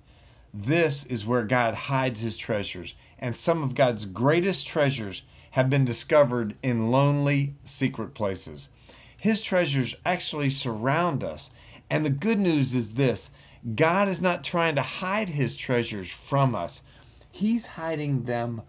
This 0.53 1.07
is 1.07 1.25
where 1.25 1.45
God 1.45 1.75
hides 1.75 2.21
his 2.21 2.37
treasures, 2.37 2.97
and 3.23 3.37
some 3.37 3.63
of 3.63 3.77
God's 3.77 4.05
greatest 4.05 4.67
treasures 4.67 5.23
have 5.53 5.71
been 5.71 5.85
discovered 5.85 6.57
in 6.61 6.91
lonely, 6.91 7.55
secret 7.63 8.15
places. 8.15 8.69
His 9.17 9.41
treasures 9.41 9.95
actually 10.05 10.51
surround 10.51 11.23
us, 11.23 11.51
and 11.89 12.05
the 12.05 12.11
good 12.11 12.41
news 12.41 12.75
is 12.75 12.95
this 12.95 13.31
God 13.77 14.09
is 14.09 14.21
not 14.21 14.43
trying 14.43 14.75
to 14.75 14.83
hide 14.83 15.31
his 15.31 15.57
treasures 15.57 16.11
from 16.11 16.57
us, 16.57 16.83
He's 17.31 17.65
hiding 17.65 18.25
them 18.25 18.63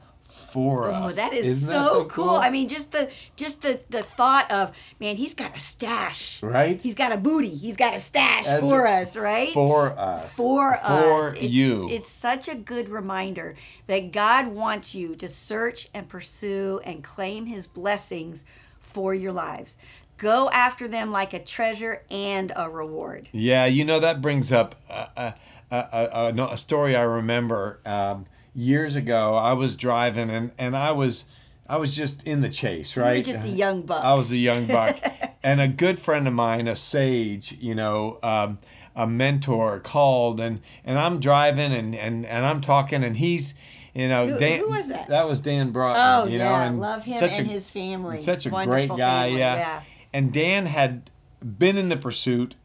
for 0.43 0.89
Oh, 0.89 0.93
us. 1.07 1.15
that 1.15 1.33
is 1.33 1.65
so, 1.67 2.03
that 2.03 2.09
cool. 2.09 2.35
I 2.35 2.49
mean, 2.49 2.67
just 2.67 2.91
the 2.91 3.09
just 3.35 3.61
the 3.61 3.79
the 3.89 4.03
thought 4.03 4.51
of 4.51 4.71
man, 4.99 5.15
he's 5.17 5.33
got 5.33 5.55
a 5.55 5.59
stash, 5.59 6.41
Right? 6.43 6.81
He's 6.81 6.95
got 6.95 7.11
a 7.11 7.17
booty. 7.17 7.55
He's 7.55 7.75
got 7.77 7.93
a 7.95 7.99
stash 7.99 8.45
That's 8.45 8.61
for 8.61 8.83
right. 8.83 9.07
us, 9.07 9.15
right? 9.15 9.53
for 9.53 9.97
us. 9.97 10.35
for, 10.35 10.79
For 10.85 11.33
us. 11.35 11.41
You. 11.41 11.89
It's 11.89 12.09
such 12.09 12.47
a 12.47 12.55
good 12.55 12.89
reminder 12.89 13.55
that 13.87 14.11
God 14.11 14.47
wants 14.47 14.93
you 14.95 15.15
to 15.15 15.27
search 15.27 15.89
and 15.93 16.07
pursue 16.09 16.81
and 16.83 17.03
claim 17.03 17.45
his 17.47 17.67
blessings 17.67 18.45
for 18.81 19.13
your 19.13 19.31
lives. 19.33 19.77
Go 20.17 20.49
after 20.51 20.87
them 20.87 21.11
like 21.11 21.33
a 21.33 21.39
treasure 21.43 22.03
and 22.09 22.53
a 22.55 22.69
reward. 22.69 23.29
Yeah, 23.31 23.65
you 23.65 23.83
know 23.83 23.99
that 23.99 24.21
brings 24.21 24.51
up 24.51 24.75
a, 24.89 25.09
a, 25.17 25.33
a, 25.71 26.33
a, 26.37 26.47
a 26.51 26.57
story 26.57 26.95
I 26.95 27.01
remember 27.01 27.79
um, 27.85 28.25
years 28.53 28.95
ago. 28.95 29.35
I 29.35 29.53
was 29.53 29.75
driving 29.75 30.29
and, 30.29 30.51
and 30.57 30.75
I 30.75 30.91
was 30.91 31.25
I 31.67 31.77
was 31.77 31.95
just 31.95 32.23
in 32.23 32.41
the 32.41 32.49
chase, 32.49 32.97
right? 32.97 33.25
You're 33.25 33.33
just 33.35 33.45
a 33.45 33.49
young 33.49 33.83
buck. 33.83 34.03
I 34.03 34.13
was 34.15 34.31
a 34.31 34.37
young 34.37 34.67
buck, 34.67 34.99
and 35.43 35.61
a 35.61 35.67
good 35.67 35.97
friend 35.97 36.27
of 36.27 36.33
mine, 36.33 36.67
a 36.67 36.75
sage, 36.75 37.57
you 37.59 37.73
know, 37.73 38.19
um, 38.21 38.59
a 38.95 39.07
mentor, 39.07 39.79
called, 39.79 40.39
and 40.41 40.59
and 40.83 40.99
I'm 40.99 41.19
driving, 41.21 41.71
and 41.73 41.95
and 41.95 42.25
and 42.25 42.45
I'm 42.45 42.61
talking, 42.61 43.03
and 43.03 43.17
he's. 43.17 43.53
You 43.95 44.09
know, 44.09 44.25
Who- 44.27 44.39
Dan. 44.39 44.59
who 44.59 44.69
was 44.71 44.87
that? 44.87 45.07
That 45.09 45.27
was 45.27 45.39
Dan 45.39 45.71
Broughton. 45.71 46.01
oh 46.01 46.27
you 46.27 46.39
yeah, 46.39 46.49
know, 46.49 46.55
and 46.55 46.79
love 46.79 47.03
him 47.03 47.23
and 47.23 47.31
a- 47.31 47.43
his 47.43 47.69
family. 47.69 48.23
such 48.23 48.47
a 48.47 48.49
Wonderful 48.49 48.87
great 48.95 48.99
guy, 48.99 49.25
family, 49.27 49.39
yeah. 49.39 49.81
And 50.11 50.33
Dan 50.33 50.65
had 50.65 51.11
been 51.43 51.77
in 51.77 51.89
the 51.89 51.97
pursuit, 51.97 52.55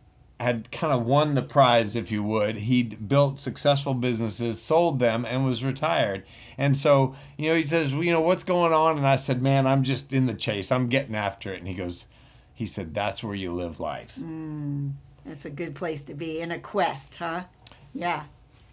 had 0.40 0.70
kind 0.70 0.92
of 0.92 1.04
won 1.04 1.34
the 1.34 1.42
prize, 1.42 1.96
if 1.96 2.12
you 2.12 2.22
would. 2.22 2.56
He'd 2.56 3.08
built 3.08 3.40
successful 3.40 3.94
businesses, 3.94 4.62
sold 4.62 5.00
them, 5.00 5.24
and 5.24 5.44
was 5.44 5.64
retired. 5.64 6.24
And 6.56 6.76
so, 6.76 7.14
you 7.36 7.48
know, 7.48 7.56
he 7.56 7.64
says, 7.64 7.92
well, 7.92 8.04
you 8.04 8.12
know, 8.12 8.20
what's 8.20 8.44
going 8.44 8.72
on? 8.72 8.96
And 8.96 9.06
I 9.06 9.16
said, 9.16 9.42
man, 9.42 9.66
I'm 9.66 9.82
just 9.82 10.12
in 10.12 10.26
the 10.26 10.34
chase. 10.34 10.70
I'm 10.70 10.88
getting 10.88 11.14
after 11.14 11.52
it. 11.52 11.58
And 11.58 11.66
he 11.66 11.74
goes, 11.74 12.06
he 12.54 12.66
said, 12.66 12.94
that's 12.94 13.22
where 13.22 13.34
you 13.34 13.52
live 13.52 13.80
life. 13.80 14.16
Mm. 14.18 14.92
That's 15.24 15.44
a 15.44 15.50
good 15.50 15.74
place 15.74 16.02
to 16.04 16.14
be 16.14 16.40
in 16.40 16.50
a 16.50 16.58
quest, 16.58 17.16
huh? 17.16 17.44
Yeah. 17.92 18.24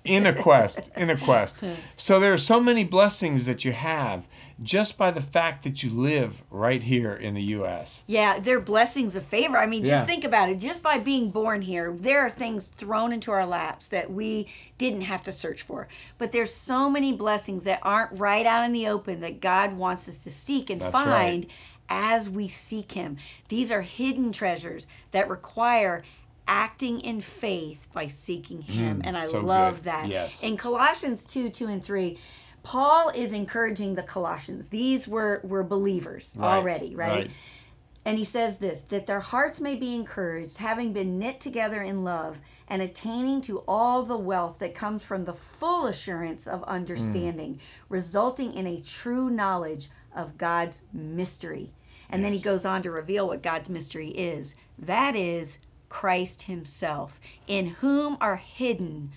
In 0.05 0.25
a 0.25 0.33
quest 0.33 0.89
in 0.95 1.09
a 1.09 1.17
quest 1.17 1.55
so 1.95 2.19
there 2.19 2.31
are 2.33 2.38
so 2.38 2.59
many 2.59 2.83
blessings 2.83 3.45
that 3.45 3.65
you 3.65 3.71
have 3.71 4.27
just 4.63 4.97
by 4.97 5.12
the 5.12 5.21
fact 5.21 5.63
that 5.63 5.83
you 5.83 5.89
live 5.89 6.41
right 6.50 6.83
here 6.83 7.13
in 7.13 7.33
the 7.33 7.41
us 7.41 8.05
Yeah, 8.07 8.39
they're 8.39 8.62
blessings 8.62 9.13
of 9.17 9.25
favor. 9.25 9.57
I 9.57 9.65
mean, 9.65 9.81
just 9.83 9.91
Yeah. 9.91 10.05
think 10.05 10.24
about 10.24 10.47
it. 10.47 10.62
Just 10.62 10.81
by 10.81 10.97
being 10.97 11.29
born 11.29 11.62
here, 11.62 11.93
there 12.00 12.21
are 12.25 12.29
things 12.29 12.69
thrown 12.69 13.12
into 13.12 13.31
our 13.31 13.45
laps 13.45 13.89
that 13.89 14.09
we 14.13 14.47
didn't 14.77 15.01
have 15.01 15.21
to 15.24 15.33
search 15.33 15.63
for. 15.63 15.89
But 16.17 16.31
there's 16.31 16.53
so 16.53 16.89
many 16.89 17.12
blessings 17.12 17.65
that 17.65 17.79
aren't 17.83 18.17
right 18.17 18.45
out 18.45 18.63
in 18.63 18.71
the 18.71 18.88
open 18.88 19.19
that 19.19 19.41
God 19.41 19.75
wants 19.75 20.07
us 20.07 20.19
to 20.19 20.31
seek 20.31 20.69
and 20.69 20.79
That's 20.79 20.93
find 20.93 21.43
right. 21.43 21.50
as 21.89 22.29
we 22.29 22.47
seek 22.47 22.93
Him. 22.93 23.17
These 23.50 23.71
are 23.71 23.81
hidden 23.81 24.31
treasures 24.31 24.88
that 25.12 25.29
require 25.29 26.03
acting 26.48 27.00
in 27.02 27.22
faith 27.22 27.88
by 27.94 28.08
seeking 28.08 28.62
Him. 28.62 29.02
and 29.04 29.18
I 29.18 29.22
Mm, 29.22 29.32
so 29.32 29.42
love 29.42 29.75
good. 29.78 29.84
that. 29.86 30.08
Yes. 30.10 30.44
In 30.44 30.58
Colossians 30.58 31.25
2 31.25 31.50
2 31.50 31.68
and 31.68 31.84
3, 31.84 32.18
Paul 32.64 33.10
is 33.10 33.32
encouraging 33.34 33.96
the 33.96 34.04
Colossians. 34.04 34.70
These 34.70 35.08
were, 35.08 35.42
were 35.44 35.64
believers 35.64 36.36
Right, 36.38 36.58
already, 36.58 36.96
right? 36.96 37.10
right. 37.10 37.32
And 38.08 38.18
he 38.20 38.24
says 38.24 38.58
this 38.58 38.84
that 38.84 39.08
their 39.08 39.20
hearts 39.20 39.60
may 39.60 39.75
be 39.75 39.96
encouraged, 39.96 40.58
having 40.58 40.94
been 40.94 41.18
knit 41.18 41.40
together 41.40 41.82
in 41.82 42.04
love, 42.04 42.40
and 42.68 42.82
attaining 42.82 43.42
to 43.42 43.64
all 43.68 44.04
the 44.04 44.18
wealth 44.18 44.60
that 44.60 44.75
comes 44.75 45.04
from 45.04 45.25
the 45.25 45.34
full 45.34 45.88
assurance 45.88 46.46
of 46.48 46.64
understanding, 46.64 47.60
resulting 47.90 48.52
in 48.54 48.68
a 48.68 48.82
true 48.82 49.30
knowledge 49.30 49.90
of 50.16 50.38
God's 50.38 50.82
mystery. 50.94 51.72
And 52.10 52.24
then 52.24 52.34
he 52.34 52.40
goes 52.40 52.66
on 52.66 52.84
to 52.84 52.92
reveal 52.92 53.28
what 53.28 53.42
God's 53.42 53.70
mystery 53.70 54.10
is 54.10 54.54
that 54.78 55.16
is 55.16 55.58
Christ 55.96 56.42
Himself, 56.42 57.22
in 57.48 57.68
whom 57.68 58.18
are 58.20 58.36
hidden 58.36 59.14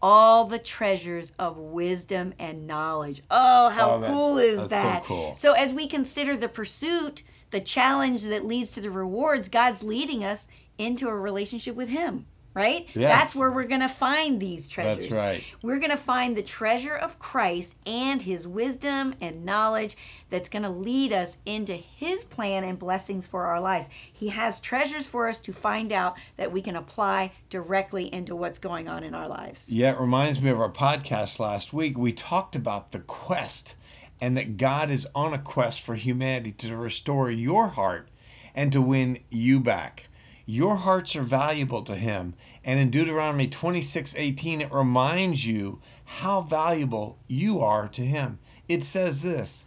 all 0.00 0.46
the 0.46 0.58
treasures 0.58 1.32
of 1.38 1.58
wisdom 1.58 2.32
and 2.38 2.66
knowledge. 2.66 3.22
Oh, 3.30 3.68
how 3.68 3.96
Oh, 3.96 4.02
cool 4.06 4.38
is 4.38 4.56
that's 4.70 4.70
so 4.70 4.88
that? 4.88 5.04
cool. 5.04 5.36
So, 5.36 5.52
as 5.52 5.74
we 5.74 5.86
consider 5.86 6.34
the 6.34 6.48
pursuit, 6.48 7.24
the 7.50 7.60
challenge 7.60 8.22
that 8.22 8.46
leads 8.46 8.72
to 8.72 8.80
the 8.80 8.90
rewards, 8.90 9.50
God's 9.50 9.82
leading 9.82 10.24
us 10.24 10.48
into 10.78 11.08
a 11.08 11.14
relationship 11.14 11.76
with 11.76 11.90
Him, 11.90 12.24
right? 12.54 12.86
Yes. 12.94 13.12
That's 13.12 13.34
where 13.34 13.50
we're 13.50 13.66
going 13.66 13.80
to 13.80 13.88
find 13.88 14.40
these 14.40 14.68
treasures. 14.68 15.08
That's 15.08 15.12
right. 15.12 15.44
We're 15.60 15.78
going 15.78 15.90
to 15.90 15.96
find 15.96 16.36
the 16.36 16.42
treasure 16.42 16.94
of 16.94 17.18
Christ 17.18 17.74
and 17.84 18.22
His 18.22 18.46
wisdom 18.46 19.14
and 19.20 19.44
knowledge 19.44 19.96
that's 20.30 20.48
going 20.48 20.62
to 20.62 20.70
lead 20.70 21.12
us 21.12 21.36
into 21.44 21.74
His 21.74 22.24
plan 22.24 22.64
and 22.64 22.78
blessings 22.78 23.26
for 23.26 23.44
our 23.46 23.60
lives. 23.60 23.88
He 24.12 24.28
has 24.28 24.60
treasures 24.60 25.06
for 25.06 25.28
us 25.28 25.40
to 25.40 25.52
find 25.52 25.92
out 25.92 26.16
that 26.36 26.52
we 26.52 26.62
can 26.62 26.76
apply 26.76 27.32
directly 27.50 28.12
into 28.12 28.36
what's 28.36 28.58
going 28.58 28.88
on 28.88 29.02
in 29.02 29.14
our 29.14 29.28
lives. 29.28 29.68
Yeah, 29.68 29.92
it 29.92 30.00
reminds 30.00 30.40
me 30.40 30.50
of 30.50 30.60
our 30.60 30.70
podcast 30.70 31.40
last 31.40 31.72
week. 31.72 31.98
We 31.98 32.12
talked 32.12 32.54
about 32.54 32.92
the 32.92 33.00
quest 33.00 33.76
and 34.20 34.36
that 34.36 34.56
God 34.56 34.90
is 34.90 35.08
on 35.14 35.34
a 35.34 35.38
quest 35.38 35.80
for 35.80 35.96
humanity 35.96 36.52
to 36.52 36.76
restore 36.76 37.30
your 37.30 37.68
heart 37.68 38.08
and 38.54 38.70
to 38.72 38.80
win 38.80 39.18
you 39.28 39.58
back. 39.58 40.08
Your 40.46 40.76
hearts 40.76 41.16
are 41.16 41.22
valuable 41.22 41.82
to 41.82 41.94
Him. 41.94 42.34
And 42.64 42.78
in 42.78 42.90
Deuteronomy 42.90 43.48
26 43.48 44.14
18, 44.16 44.60
it 44.60 44.72
reminds 44.72 45.46
you 45.46 45.80
how 46.04 46.42
valuable 46.42 47.18
you 47.26 47.60
are 47.60 47.88
to 47.88 48.02
Him. 48.02 48.38
It 48.68 48.82
says 48.82 49.22
this 49.22 49.66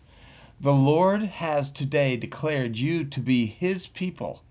The 0.60 0.74
Lord 0.74 1.24
has 1.24 1.69
today 1.69 2.17
declared 2.17 2.77
you 2.77 3.03
to 3.05 3.19
be 3.19 3.46
His 3.46 3.88
people 3.88 4.43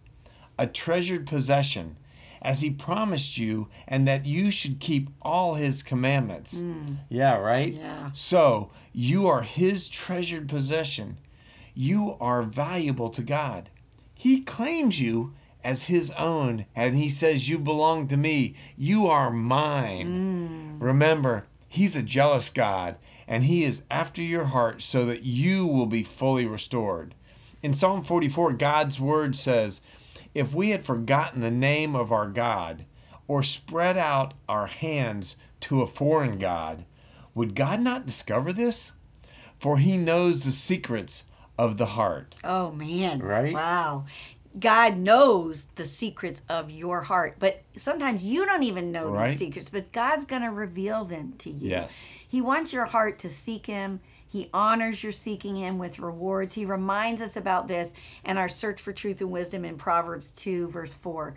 a 0.58 0.66
treasured 0.66 1.26
possession, 1.26 1.96
as 2.42 2.60
he 2.60 2.70
promised 2.70 3.38
you, 3.38 3.68
and 3.86 4.06
that 4.06 4.26
you 4.26 4.50
should 4.50 4.80
keep 4.80 5.10
all 5.22 5.54
his 5.54 5.82
commandments. 5.82 6.58
Hmm. 6.58 6.94
Yeah, 7.08 7.36
right? 7.36 7.72
Yeah. 7.72 8.10
So 8.12 8.70
you 8.92 9.26
are 9.26 9.42
his 9.42 9.88
treasured 9.88 10.48
possession. 10.48 11.18
You 11.74 12.16
are 12.20 12.42
valuable 12.42 13.10
to 13.10 13.22
God. 13.22 13.68
He 14.14 14.42
claims 14.42 15.00
you 15.00 15.34
as 15.66 15.86
his 15.86 16.12
own, 16.12 16.64
and 16.76 16.94
he 16.96 17.08
says, 17.08 17.48
You 17.48 17.58
belong 17.58 18.06
to 18.06 18.16
me. 18.16 18.54
You 18.78 19.08
are 19.08 19.32
mine. 19.32 20.78
Mm. 20.78 20.80
Remember, 20.80 21.44
he's 21.68 21.96
a 21.96 22.04
jealous 22.04 22.50
God, 22.50 22.94
and 23.26 23.42
he 23.42 23.64
is 23.64 23.82
after 23.90 24.22
your 24.22 24.44
heart 24.44 24.80
so 24.80 25.04
that 25.06 25.24
you 25.24 25.66
will 25.66 25.86
be 25.86 26.04
fully 26.04 26.46
restored. 26.46 27.16
In 27.64 27.74
Psalm 27.74 28.04
44, 28.04 28.52
God's 28.52 29.00
word 29.00 29.34
says, 29.34 29.80
If 30.34 30.54
we 30.54 30.70
had 30.70 30.84
forgotten 30.84 31.40
the 31.40 31.50
name 31.50 31.96
of 31.96 32.12
our 32.12 32.28
God, 32.28 32.84
or 33.26 33.42
spread 33.42 33.98
out 33.98 34.34
our 34.48 34.68
hands 34.68 35.34
to 35.62 35.82
a 35.82 35.88
foreign 35.88 36.38
God, 36.38 36.84
would 37.34 37.56
God 37.56 37.80
not 37.80 38.06
discover 38.06 38.52
this? 38.52 38.92
For 39.58 39.78
he 39.78 39.96
knows 39.96 40.44
the 40.44 40.52
secrets 40.52 41.24
of 41.58 41.76
the 41.76 41.86
heart. 41.86 42.36
Oh 42.44 42.70
man. 42.70 43.18
Right? 43.18 43.52
Wow. 43.52 44.04
God 44.58 44.96
knows 44.96 45.66
the 45.76 45.84
secrets 45.84 46.40
of 46.48 46.70
your 46.70 47.02
heart, 47.02 47.36
but 47.38 47.62
sometimes 47.76 48.24
you 48.24 48.46
don't 48.46 48.62
even 48.62 48.90
know 48.90 49.10
Right. 49.10 49.30
these 49.30 49.38
secrets, 49.38 49.68
but 49.68 49.92
God's 49.92 50.24
going 50.24 50.42
to 50.42 50.50
reveal 50.50 51.04
them 51.04 51.34
to 51.38 51.50
you. 51.50 51.68
Yes. 51.70 52.06
He 52.26 52.40
wants 52.40 52.72
your 52.72 52.86
heart 52.86 53.18
to 53.20 53.28
seek 53.30 53.66
him. 53.66 54.00
He 54.28 54.48
honors 54.54 55.02
your 55.02 55.12
seeking 55.12 55.56
him 55.56 55.78
with 55.78 55.98
rewards. 55.98 56.54
He 56.54 56.64
reminds 56.64 57.20
us 57.20 57.36
about 57.36 57.68
this 57.68 57.92
and 58.24 58.38
our 58.38 58.48
search 58.48 58.80
for 58.80 58.92
truth 58.92 59.20
and 59.20 59.30
wisdom 59.30 59.64
in 59.64 59.76
Proverbs 59.76 60.30
2 60.32 60.68
verse 60.68 60.94
4. 60.94 61.34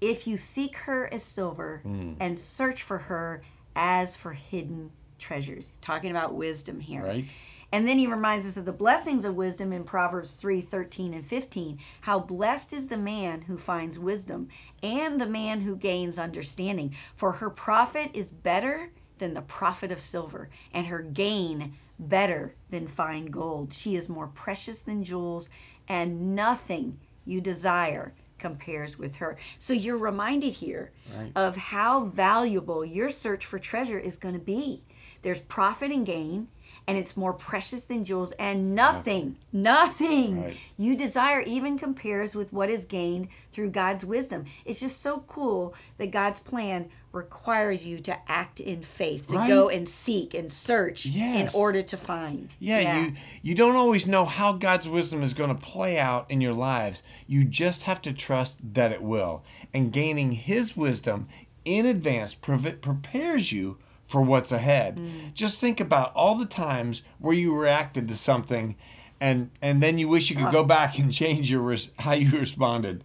If 0.00 0.26
you 0.26 0.36
seek 0.36 0.76
her 0.76 1.12
as 1.12 1.22
silver 1.22 1.80
Hmm. 1.84 2.14
and 2.20 2.38
search 2.38 2.82
for 2.82 2.98
her 2.98 3.42
as 3.74 4.16
for 4.16 4.32
hidden 4.32 4.90
treasures. 5.18 5.70
He's 5.70 5.78
talking 5.78 6.10
about 6.10 6.34
wisdom 6.34 6.80
here. 6.80 7.02
Right? 7.04 7.24
And 7.72 7.86
then 7.86 7.98
he 7.98 8.06
reminds 8.06 8.46
us 8.46 8.56
of 8.56 8.64
the 8.64 8.72
blessings 8.72 9.24
of 9.24 9.34
wisdom 9.34 9.72
in 9.72 9.84
Proverbs 9.84 10.34
3 10.34 10.60
13 10.60 11.12
and 11.14 11.26
15. 11.26 11.78
How 12.02 12.18
blessed 12.20 12.72
is 12.72 12.86
the 12.86 12.96
man 12.96 13.42
who 13.42 13.58
finds 13.58 13.98
wisdom 13.98 14.48
and 14.82 15.20
the 15.20 15.26
man 15.26 15.62
who 15.62 15.76
gains 15.76 16.18
understanding. 16.18 16.94
For 17.16 17.32
her 17.32 17.50
profit 17.50 18.10
is 18.14 18.30
better 18.30 18.90
than 19.18 19.34
the 19.34 19.40
profit 19.42 19.90
of 19.90 20.00
silver, 20.00 20.50
and 20.72 20.86
her 20.86 21.00
gain 21.00 21.74
better 21.98 22.54
than 22.70 22.86
fine 22.86 23.26
gold. 23.26 23.72
She 23.72 23.96
is 23.96 24.08
more 24.08 24.26
precious 24.26 24.82
than 24.82 25.02
jewels, 25.02 25.48
and 25.88 26.36
nothing 26.36 26.98
you 27.24 27.40
desire 27.40 28.12
compares 28.38 28.98
with 28.98 29.16
her. 29.16 29.38
So 29.58 29.72
you're 29.72 29.96
reminded 29.96 30.52
here 30.52 30.92
Right. 31.16 31.32
of 31.34 31.56
how 31.56 32.04
valuable 32.04 32.84
your 32.84 33.08
search 33.08 33.46
for 33.46 33.58
treasure 33.58 33.98
is 33.98 34.18
going 34.18 34.34
to 34.34 34.40
be. 34.40 34.82
There's 35.22 35.40
profit 35.40 35.90
and 35.90 36.04
gain, 36.04 36.48
and 36.88 36.96
it's 36.96 37.16
more 37.16 37.32
precious 37.32 37.84
than 37.84 38.04
jewels, 38.04 38.32
and 38.38 38.74
nothing, 38.74 39.36
nothing 39.52 40.42
Right. 40.42 40.56
you 40.76 40.96
desire 40.96 41.40
even 41.40 41.78
compares 41.78 42.34
with 42.34 42.52
what 42.52 42.70
is 42.70 42.84
gained 42.84 43.28
through 43.52 43.70
God's 43.70 44.04
wisdom. 44.04 44.44
It's 44.64 44.80
just 44.80 45.00
so 45.02 45.24
cool 45.26 45.74
that 45.98 46.10
God's 46.12 46.38
plan 46.40 46.88
requires 47.12 47.86
you 47.86 47.98
to 48.00 48.16
act 48.30 48.60
in 48.60 48.82
faith, 48.82 49.28
to 49.28 49.34
Right. 49.34 49.48
go 49.48 49.68
and 49.68 49.88
seek 49.88 50.34
and 50.34 50.52
search 50.52 51.06
Yes. 51.06 51.54
in 51.54 51.58
order 51.60 51.82
to 51.82 51.96
find. 51.96 52.50
Yeah, 52.60 53.00
you 53.06 53.12
you 53.42 53.54
don't 53.54 53.74
always 53.76 54.06
know 54.06 54.24
how 54.26 54.52
God's 54.52 54.86
wisdom 54.86 55.22
is 55.22 55.34
going 55.34 55.48
to 55.48 55.60
play 55.60 55.98
out 55.98 56.26
in 56.30 56.40
your 56.40 56.52
lives. 56.52 57.02
You 57.26 57.42
just 57.44 57.82
have 57.82 58.02
to 58.02 58.12
trust 58.12 58.74
that 58.74 58.92
it 58.92 59.02
will. 59.02 59.42
And 59.72 59.92
gaining 59.92 60.32
his 60.32 60.76
wisdom 60.76 61.26
in 61.64 61.84
advance 61.86 62.34
prev- 62.34 62.80
prepares 62.80 63.50
you 63.50 63.78
for 64.06 64.22
what's 64.22 64.52
ahead. 64.52 64.96
Mm. 64.96 65.34
Just 65.34 65.60
think 65.60 65.80
about 65.80 66.12
all 66.14 66.36
the 66.36 66.46
times 66.46 67.02
where 67.18 67.34
you 67.34 67.54
reacted 67.54 68.08
to 68.08 68.16
something 68.16 68.76
and 69.20 69.50
and 69.62 69.82
then 69.82 69.98
you 69.98 70.08
wish 70.08 70.30
you 70.30 70.36
could 70.36 70.52
go 70.52 70.62
back 70.62 70.98
and 70.98 71.12
change 71.12 71.50
your 71.50 71.60
res- 71.60 71.90
how 71.98 72.12
you 72.12 72.38
responded. 72.38 73.04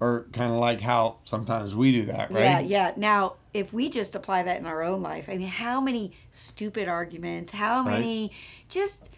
Or 0.00 0.26
kind 0.32 0.50
of 0.50 0.58
like 0.58 0.80
how 0.80 1.18
sometimes 1.24 1.76
we 1.76 1.92
do 1.92 2.06
that, 2.06 2.32
right? 2.32 2.42
Yeah, 2.42 2.58
yeah. 2.58 2.92
Now, 2.96 3.34
if 3.54 3.72
we 3.72 3.88
just 3.88 4.16
apply 4.16 4.42
that 4.42 4.58
in 4.58 4.66
our 4.66 4.82
own 4.82 5.00
life, 5.00 5.28
I 5.28 5.36
mean, 5.36 5.46
how 5.46 5.80
many 5.80 6.10
stupid 6.32 6.88
arguments, 6.88 7.52
how 7.52 7.84
Right. 7.84 8.00
many 8.00 8.32
just 8.68 9.10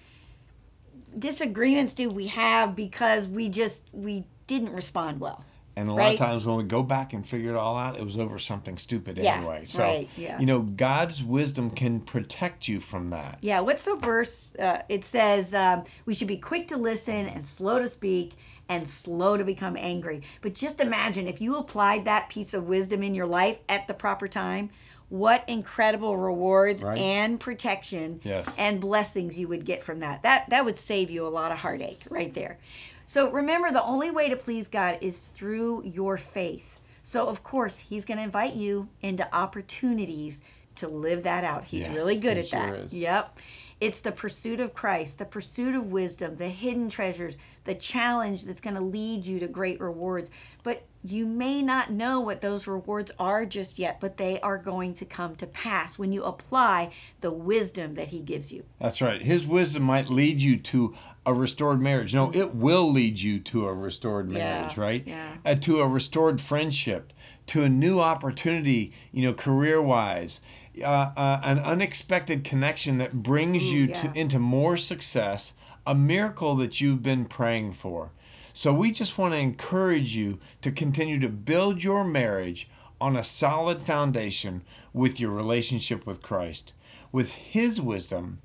disagreements 1.19 1.95
do 1.95 2.11
we 2.11 2.27
have 2.27 2.77
because 2.77 3.27
we 3.27 3.49
just 3.49 3.83
we 3.93 4.25
didn't 4.47 4.75
respond 4.75 5.21
well? 5.21 5.45
And 5.77 5.89
a 5.89 5.93
lot 5.93 5.99
Right. 5.99 6.13
of 6.13 6.19
times 6.27 6.47
when 6.47 6.57
we 6.57 6.63
go 6.65 6.83
back 6.85 7.13
and 7.13 7.27
figure 7.27 7.51
it 7.51 7.57
all 7.57 7.77
out, 7.77 7.97
it 7.99 8.05
was 8.05 8.19
over 8.19 8.39
something 8.39 8.79
stupid 8.79 9.19
Yeah, 9.19 9.37
anyway. 9.39 9.65
So, 9.65 9.83
right, 9.83 10.09
yeah. 10.17 10.39
you 10.39 10.47
know, 10.47 10.61
God's 10.61 11.23
wisdom 11.23 11.71
can 11.71 12.01
protect 12.01 12.69
you 12.69 12.79
from 12.79 13.09
that. 13.09 13.39
Yeah, 13.41 13.61
what's 13.61 13.85
the 13.85 13.97
verse? 13.97 14.53
Uh, 14.57 14.83
it 14.89 15.05
says 15.05 15.53
um, 15.53 15.83
we 16.07 16.15
should 16.15 16.29
be 16.29 16.37
quick 16.37 16.69
to 16.69 16.77
listen 16.77 17.27
and 17.27 17.45
slow 17.45 17.81
to 17.81 17.89
speak 17.89 18.35
and 18.69 18.89
slow 18.89 19.37
to 19.37 19.45
become 19.45 19.77
angry. 19.77 20.23
But 20.43 20.55
just 20.55 20.81
imagine 20.81 21.27
if 21.27 21.41
you 21.41 21.57
applied 21.57 22.05
that 22.05 22.29
piece 22.29 22.55
of 22.55 22.69
wisdom 22.69 23.03
in 23.03 23.15
your 23.15 23.27
life 23.27 23.59
at 23.69 23.89
the 23.89 23.95
proper 23.95 24.29
time, 24.29 24.71
what 25.11 25.45
incredible 25.49 26.17
rewards 26.17 26.83
Right. 26.83 26.99
and 26.99 27.39
protection 27.39 28.21
Yes. 28.25 28.55
and 28.59 28.81
blessings 28.81 29.39
you 29.39 29.49
would 29.49 29.65
get 29.67 29.85
from 29.85 30.01
that. 30.01 30.23
That 30.23 30.49
that 30.51 30.65
would 30.65 30.79
save 30.79 31.11
you 31.11 31.27
a 31.27 31.29
lot 31.29 31.53
of 31.53 31.59
heartache 31.59 32.01
right 32.11 32.33
there. 32.33 32.59
So 33.07 33.31
remember 33.31 33.71
the 33.71 33.85
only 33.85 34.11
way 34.11 34.29
to 34.29 34.37
please 34.37 34.69
God 34.69 34.99
is 35.01 35.29
through 35.29 35.85
your 35.85 36.17
faith. 36.17 36.81
So 37.03 37.27
of 37.27 37.43
course, 37.43 37.81
he's 37.81 38.05
going 38.05 38.19
to 38.19 38.25
invite 38.25 38.55
you 38.55 38.89
into 39.03 39.33
opportunities 39.35 40.41
to 40.77 40.89
live 40.89 41.23
that 41.25 41.45
out. 41.45 41.65
He's 41.65 41.83
Yes, 41.85 41.95
really 41.95 42.19
good 42.19 42.39
at 42.39 42.51
that. 42.51 42.69
sure 42.69 42.77
is. 42.77 42.95
Yep. 42.95 43.39
It's 43.81 44.01
the 44.01 44.13
pursuit 44.13 44.61
of 44.61 44.73
Christ, 44.73 45.19
the 45.19 45.25
pursuit 45.25 45.75
of 45.75 45.91
wisdom, 45.91 46.37
the 46.37 46.49
hidden 46.49 46.89
treasures, 46.89 47.37
the 47.65 47.75
challenge 47.75 48.45
that's 48.45 48.61
going 48.61 48.77
to 48.77 48.81
lead 48.81 49.27
you 49.27 49.39
to 49.41 49.49
great 49.49 49.81
rewards. 49.81 50.31
But 50.63 50.85
you 51.03 51.27
may 51.27 51.61
not 51.61 51.91
know 51.91 52.21
what 52.21 52.41
those 52.41 52.67
rewards 52.67 53.11
are 53.19 53.45
just 53.45 53.79
yet, 53.79 54.01
but 54.01 54.17
they 54.17 54.41
are 54.41 54.57
going 54.59 54.95
to 54.95 55.05
come 55.05 55.35
to 55.37 55.47
pass 55.47 55.99
when 55.99 56.13
you 56.13 56.23
apply 56.25 56.93
the 57.21 57.33
wisdom 57.33 57.95
that 57.97 58.09
He 58.09 58.21
gives 58.21 58.53
you. 58.53 58.65
That's 58.81 59.03
right. 59.03 59.21
His 59.21 59.45
wisdom 59.47 59.83
might 59.83 60.09
lead 60.09 60.41
you 60.41 60.57
to 60.57 60.95
a 61.27 61.35
restored 61.35 61.81
marriage. 61.83 62.15
No, 62.15 62.31
it 62.33 62.55
will 62.55 62.91
lead 62.91 63.19
you 63.21 63.39
to 63.41 63.67
a 63.67 63.75
restored 63.75 64.31
marriage, 64.31 64.77
right? 64.79 65.03
yeah. 65.07 65.37
Uh, 65.45 65.57
to 65.57 65.81
a 65.81 65.89
restored 65.89 66.41
friendship, 66.41 67.13
to 67.47 67.65
a 67.65 67.69
new 67.69 67.99
opportunity, 68.01 68.93
you 69.13 69.23
know, 69.23 69.35
career 69.35 69.83
wise, 69.83 70.41
uh, 70.83 70.87
uh, 70.87 71.41
an 71.45 71.59
unexpected 71.59 72.45
connection 72.45 72.99
that 72.99 73.23
brings 73.23 73.71
you 73.73 73.87
yeah. 73.87 73.95
to 73.95 74.19
into 74.19 74.39
more 74.39 74.77
success, 74.77 75.53
a 75.87 75.95
miracle 75.95 76.55
that 76.57 76.81
you've 76.81 77.03
been 77.03 77.25
praying 77.27 77.73
for. 77.73 78.11
So 78.53 78.73
we 78.73 78.93
just 78.93 79.19
want 79.19 79.35
to 79.35 79.41
encourage 79.41 80.15
you 80.15 80.39
to 80.63 80.71
continue 80.71 81.19
to 81.21 81.29
build 81.29 81.83
your 81.83 82.05
marriage 82.05 82.69
on 83.01 83.17
a 83.17 83.25
solid 83.25 83.83
foundation 83.83 84.63
with 84.93 85.19
your 85.19 85.33
relationship 85.33 86.07
with 86.07 86.23
Christ. 86.23 86.73
With 87.11 87.33
His 87.33 87.81
wisdom, 87.81 88.41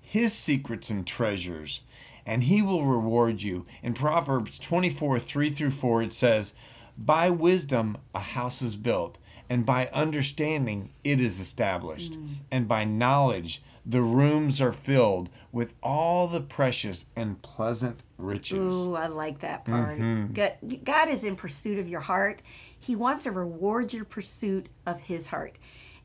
His 0.00 0.32
secrets 0.32 0.90
and 0.90 1.06
treasures, 1.06 1.80
and 2.26 2.44
He 2.44 2.62
will 2.62 2.84
reward 2.84 3.42
you. 3.42 3.66
In 3.82 3.94
Proverbs 3.94 4.58
24 4.58 5.18
3 5.18 5.50
through 5.50 5.70
4, 5.70 6.02
it 6.02 6.12
says, 6.12 6.52
By 6.96 7.30
wisdom 7.30 7.96
a 8.14 8.20
house 8.20 8.62
is 8.62 8.76
built, 8.76 9.18
and 9.48 9.64
by 9.66 9.88
understanding 9.92 10.90
it 11.02 11.20
is 11.20 11.38
established, 11.40 12.16
and 12.50 12.66
by 12.68 12.84
knowledge 12.84 13.62
the 13.86 14.00
rooms 14.00 14.62
are 14.62 14.72
filled 14.72 15.28
with 15.52 15.74
all 15.82 16.26
the 16.26 16.40
precious 16.40 17.04
and 17.14 17.42
pleasant 17.42 18.02
riches. 18.16 18.86
Ooh, 18.86 18.94
I 18.94 19.08
like 19.08 19.40
that 19.40 19.66
part. 19.66 19.98
Mm-hmm. 19.98 20.32
God, 20.32 20.84
God 20.84 21.08
is 21.10 21.22
in 21.22 21.36
pursuit 21.36 21.78
of 21.78 21.86
your 21.86 22.00
heart. 22.00 22.40
He 22.80 22.96
wants 22.96 23.24
to 23.24 23.30
reward 23.30 23.92
your 23.92 24.06
pursuit 24.06 24.70
of 24.86 25.00
His 25.00 25.28
heart. 25.28 25.56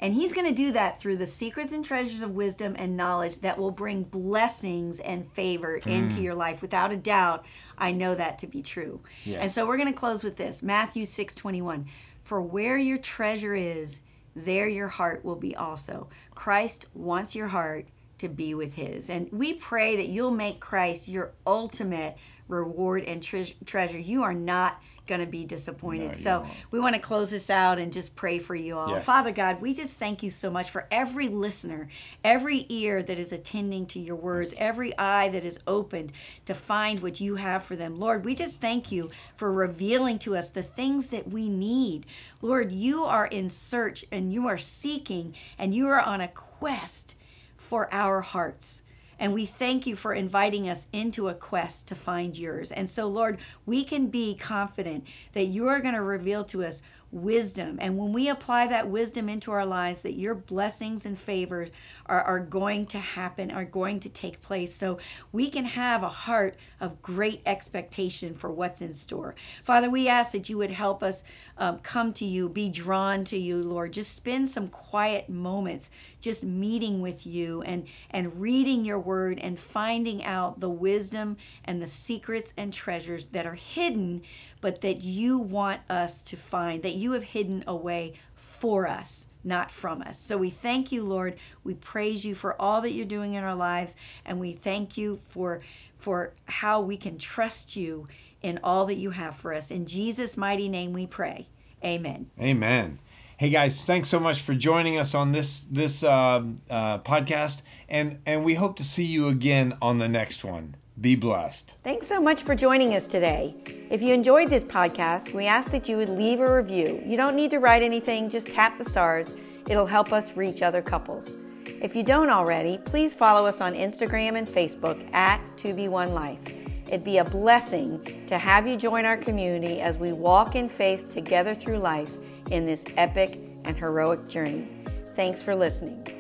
And 0.01 0.13
He's 0.13 0.34
going 0.34 0.48
to 0.48 0.53
do 0.53 0.74
that 0.74 1.00
through 1.00 1.17
the 1.17 1.27
secrets 1.27 1.72
and 1.72 1.84
treasures 1.84 2.22
of 2.22 2.31
wisdom 2.31 2.75
and 2.77 2.98
knowledge 2.98 3.39
that 3.39 3.58
will 3.58 3.72
bring 3.72 4.03
blessings 4.03 5.00
and 5.00 5.29
favor 5.31 5.79
Mm. 5.79 5.88
into 5.88 6.22
your 6.22 6.36
life. 6.36 6.62
Without 6.62 6.91
a 6.91 6.98
doubt, 6.98 7.46
I 7.77 7.91
know 7.93 8.13
that 8.15 8.39
to 8.39 8.48
be 8.48 8.62
true. 8.62 9.00
Yes. 9.24 9.41
And 9.41 9.51
so 9.51 9.65
we're 9.65 9.77
going 9.77 9.91
to 9.91 9.98
close 9.98 10.22
with 10.24 10.36
this 10.36 10.62
Matthew 10.62 11.05
six 11.05 11.34
twenty 11.34 11.62
one. 11.62 11.86
For 12.30 12.40
where 12.40 12.78
your 12.78 13.00
treasure 13.00 13.56
is, 13.56 14.04
there 14.36 14.68
your 14.68 14.88
heart 14.88 15.26
will 15.26 15.36
be 15.36 15.56
also. 15.56 16.10
Christ 16.36 16.86
wants 16.94 17.34
your 17.34 17.48
heart 17.48 17.88
to 18.20 18.30
be 18.30 18.54
with 18.54 18.76
his. 18.76 19.10
And 19.10 19.32
we 19.32 19.56
pray 19.56 19.96
that 19.96 20.10
you'll 20.10 20.30
make 20.30 20.60
Christ 20.60 21.08
your 21.08 21.32
ultimate 21.48 22.18
reward 22.48 23.04
and 23.06 23.24
tre- 23.24 23.56
treasure. 23.65 23.98
You 23.98 24.22
are 24.22 24.36
not 24.36 24.80
going 25.10 25.19
to 25.19 25.28
be 25.28 25.43
disappointed. 25.43 26.12
No, 26.12 26.17
so 26.17 26.39
won't. 26.39 26.54
we 26.72 26.80
want 26.80 26.95
to 26.95 27.02
close 27.02 27.32
this 27.32 27.50
out 27.50 27.80
and 27.80 27.91
just 27.91 28.15
pray 28.15 28.39
for 28.39 28.56
you 28.56 28.78
all. 28.78 28.91
Yes. 28.91 29.04
Father 29.04 29.34
God, 29.34 29.60
we 29.60 29.74
just 29.74 29.98
thank 29.98 30.24
you 30.24 30.30
so 30.30 30.50
much 30.50 30.69
for 30.69 30.88
every 30.89 31.28
listener, 31.28 31.89
every 32.24 32.65
ear 32.69 33.04
that 33.04 33.19
is 33.19 33.34
attending 33.34 33.88
to 33.88 34.00
your 34.00 34.15
words, 34.15 34.54
every 34.58 34.98
eye 34.98 35.28
that 35.30 35.43
is 35.43 35.60
opened 35.67 36.13
to 36.45 36.54
find 36.54 37.02
what 37.02 37.19
you 37.19 37.36
have 37.36 37.65
for 37.65 37.76
them. 37.76 38.00
Lord, 38.00 38.24
we 38.24 38.36
just 38.36 38.62
thank 38.62 38.91
you 38.91 39.10
for 39.36 39.52
revealing 39.52 40.19
to 40.19 40.38
us 40.38 40.50
the 40.50 40.63
things 40.63 41.08
that 41.08 41.28
we 41.28 41.50
need. 41.50 42.06
Lord, 42.41 42.72
you 42.72 43.04
are 43.04 43.26
in 43.26 43.50
search 43.50 44.06
and 44.12 44.32
you 44.32 44.48
are 44.48 44.58
seeking 44.58 45.34
and 45.58 45.74
you 45.74 45.88
are 45.88 46.00
on 46.00 46.22
a 46.22 46.30
quest 46.30 47.15
for 47.58 47.91
our 47.91 48.22
hearts. 48.22 48.84
And 49.19 49.34
we 49.34 49.45
thank 49.45 49.86
you 49.86 49.97
for 49.97 50.13
inviting 50.13 50.69
us 50.69 50.88
into 50.93 51.27
a 51.27 51.34
quest 51.34 51.88
to 51.88 51.95
find 51.95 52.38
yours. 52.38 52.71
And 52.71 52.89
so, 52.89 53.08
Lord, 53.08 53.38
we 53.65 53.84
can 53.84 54.08
be 54.08 54.34
confident 54.34 55.05
that 55.34 55.45
you 55.45 55.67
are 55.67 55.82
going 55.82 55.95
to 55.95 56.01
reveal 56.01 56.45
to 56.45 56.63
us 56.63 56.82
wisdom. 57.12 57.78
And 57.82 57.98
when 57.98 58.13
we 58.13 58.30
apply 58.30 58.67
that 58.67 58.89
wisdom 58.89 59.30
into 59.30 59.52
our 59.52 59.65
lives, 59.65 60.02
that 60.04 60.17
your 60.17 60.36
blessings 60.36 61.06
and 61.06 61.17
favors 61.17 61.72
are, 62.06 62.22
are 62.22 62.39
going 62.39 62.86
to 62.88 63.00
happen, 63.00 63.52
are 63.52 63.65
going 63.65 64.00
to 64.02 64.10
take 64.10 64.41
place. 64.41 64.76
So 64.76 65.00
we 65.32 65.50
can 65.50 65.65
have 65.65 66.04
a 66.04 66.10
heart 66.10 66.56
of 66.80 67.02
great 67.02 67.41
expectation 67.45 68.36
for 68.36 68.52
what's 68.52 68.82
in 68.82 68.93
store. 68.93 69.36
Father, 69.63 69.89
we 69.89 70.08
ask 70.08 70.32
that 70.32 70.50
you 70.50 70.58
would 70.58 70.72
help 70.72 71.02
us 71.02 71.24
um, 71.58 71.80
come 71.80 72.13
to 72.13 72.26
you, 72.26 72.48
be 72.48 72.69
drawn 72.69 73.26
to 73.26 73.38
you, 73.38 73.62
Lord. 73.62 73.93
Just 73.93 74.15
spend 74.15 74.50
some 74.50 74.67
quiet 74.67 75.30
moments 75.30 75.89
just 76.22 76.43
meeting 76.43 77.02
with 77.02 77.26
you 77.26 77.62
and, 77.63 77.86
and 78.12 78.39
reading 78.39 78.86
your 78.86 79.00
word 79.00 79.39
and 79.39 79.60
finding 79.60 80.24
out 80.24 80.60
the 80.60 80.69
wisdom 80.69 81.38
and 81.63 81.82
the 81.82 81.88
secrets 81.88 82.54
and 82.58 82.74
treasures 82.74 83.28
that 83.28 83.45
are 83.45 83.56
hidden, 83.56 84.22
but 84.62 84.82
that 84.82 85.02
you 85.02 85.38
want 85.38 85.82
us 85.89 86.22
to 86.24 86.36
find, 86.36 86.84
that 86.84 86.95
you 86.95 87.13
have 87.13 87.24
hidden 87.24 87.63
away 87.67 88.13
for 88.36 88.88
us 88.88 89.26
not 89.43 89.72
from 89.72 90.02
us. 90.02 90.19
So 90.19 90.38
we 90.38 90.50
thank 90.50 90.91
you, 90.91 91.04
Lord. 91.04 91.38
We 91.63 91.74
praise 91.74 92.26
you 92.26 92.36
for 92.36 92.62
all 92.62 92.82
that 92.82 92.91
you're 92.91 93.06
doing 93.06 93.36
in 93.36 93.43
our 93.43 93.56
lives 93.56 93.95
and 94.26 94.39
we 94.39 94.54
thank 94.54 94.98
you 94.98 95.19
for 95.30 95.62
for 95.98 96.32
how 96.45 96.80
we 96.82 96.95
can 96.95 97.17
trust 97.17 97.76
you 97.76 98.08
in 98.41 98.60
all 98.63 98.86
that 98.86 98.95
you 98.95 99.12
have 99.12 99.36
for 99.36 99.54
us. 99.54 99.69
In 99.72 99.86
Jesus 99.86 100.38
mighty 100.38 100.69
name 100.69 100.93
we 100.93 101.06
pray. 101.06 101.48
Amen. 101.84 102.30
Amen. 102.39 103.00
Hey 103.38 103.50
guys, 103.50 103.86
thanks 103.86 104.10
so 104.10 104.19
much 104.19 104.41
for 104.41 104.54
joining 104.54 104.98
us 104.98 105.15
on 105.15 105.32
this 105.32 105.65
this 105.72 106.04
uh, 106.04 106.43
uh, 106.69 107.00
podcast, 107.00 107.62
and 107.88 108.19
and 108.26 108.43
we 108.43 108.56
hope 108.56 108.76
to 108.78 108.84
see 108.84 109.06
you 109.06 109.30
again 109.30 109.78
on 109.82 109.98
the 109.98 110.10
next 110.10 110.43
one. 110.43 110.76
Be 111.00 111.16
blessed. 111.16 111.78
Thanks 111.84 112.08
so 112.08 112.20
much 112.20 112.44
for 112.44 112.56
joining 112.56 112.94
us 112.94 113.08
today. 113.08 113.56
If 113.90 114.02
you 114.02 114.14
enjoyed 114.14 114.50
this 114.50 114.66
podcast, 114.66 115.34
we 115.34 115.46
ask 115.46 115.72
that 115.72 115.88
you 115.88 115.96
would 115.96 116.10
leave 116.10 116.42
a 116.42 116.56
review. 116.56 117.02
You 117.06 117.16
don't 117.16 117.36
need 117.36 117.52
to 117.52 117.60
write 117.60 117.84
anything, 117.84 118.30
just 118.30 118.52
tap 118.52 118.78
the 118.78 118.84
stars. 118.84 119.34
It'll 119.68 119.86
help 119.86 120.12
us 120.12 120.36
reach 120.36 120.62
other 120.62 120.82
couples. 120.82 121.38
If 121.66 121.96
you 121.96 122.04
don't 122.04 122.30
already, 122.30 122.80
please 122.80 123.14
follow 123.14 123.46
us 123.46 123.62
on 123.62 123.74
Instagram 123.76 124.38
and 124.38 124.48
Facebook 124.48 125.14
at 125.14 125.46
2B1Life. 125.56 126.88
It'd 126.88 127.04
be 127.04 127.20
a 127.20 127.24
blessing 127.24 128.26
to 128.28 128.38
have 128.38 128.68
you 128.68 128.76
join 128.76 129.06
our 129.06 129.16
community 129.16 129.80
as 129.80 129.98
we 129.98 130.12
walk 130.12 130.56
in 130.56 130.68
faith 130.68 131.10
together 131.10 131.56
through 131.56 131.78
life 131.78 132.12
in 132.52 132.66
this 132.66 132.84
epic 132.98 133.40
and 133.64 133.78
heroic 133.78 134.28
journey. 134.28 134.68
Thanks 135.16 135.42
for 135.42 135.56
listening. 135.56 136.18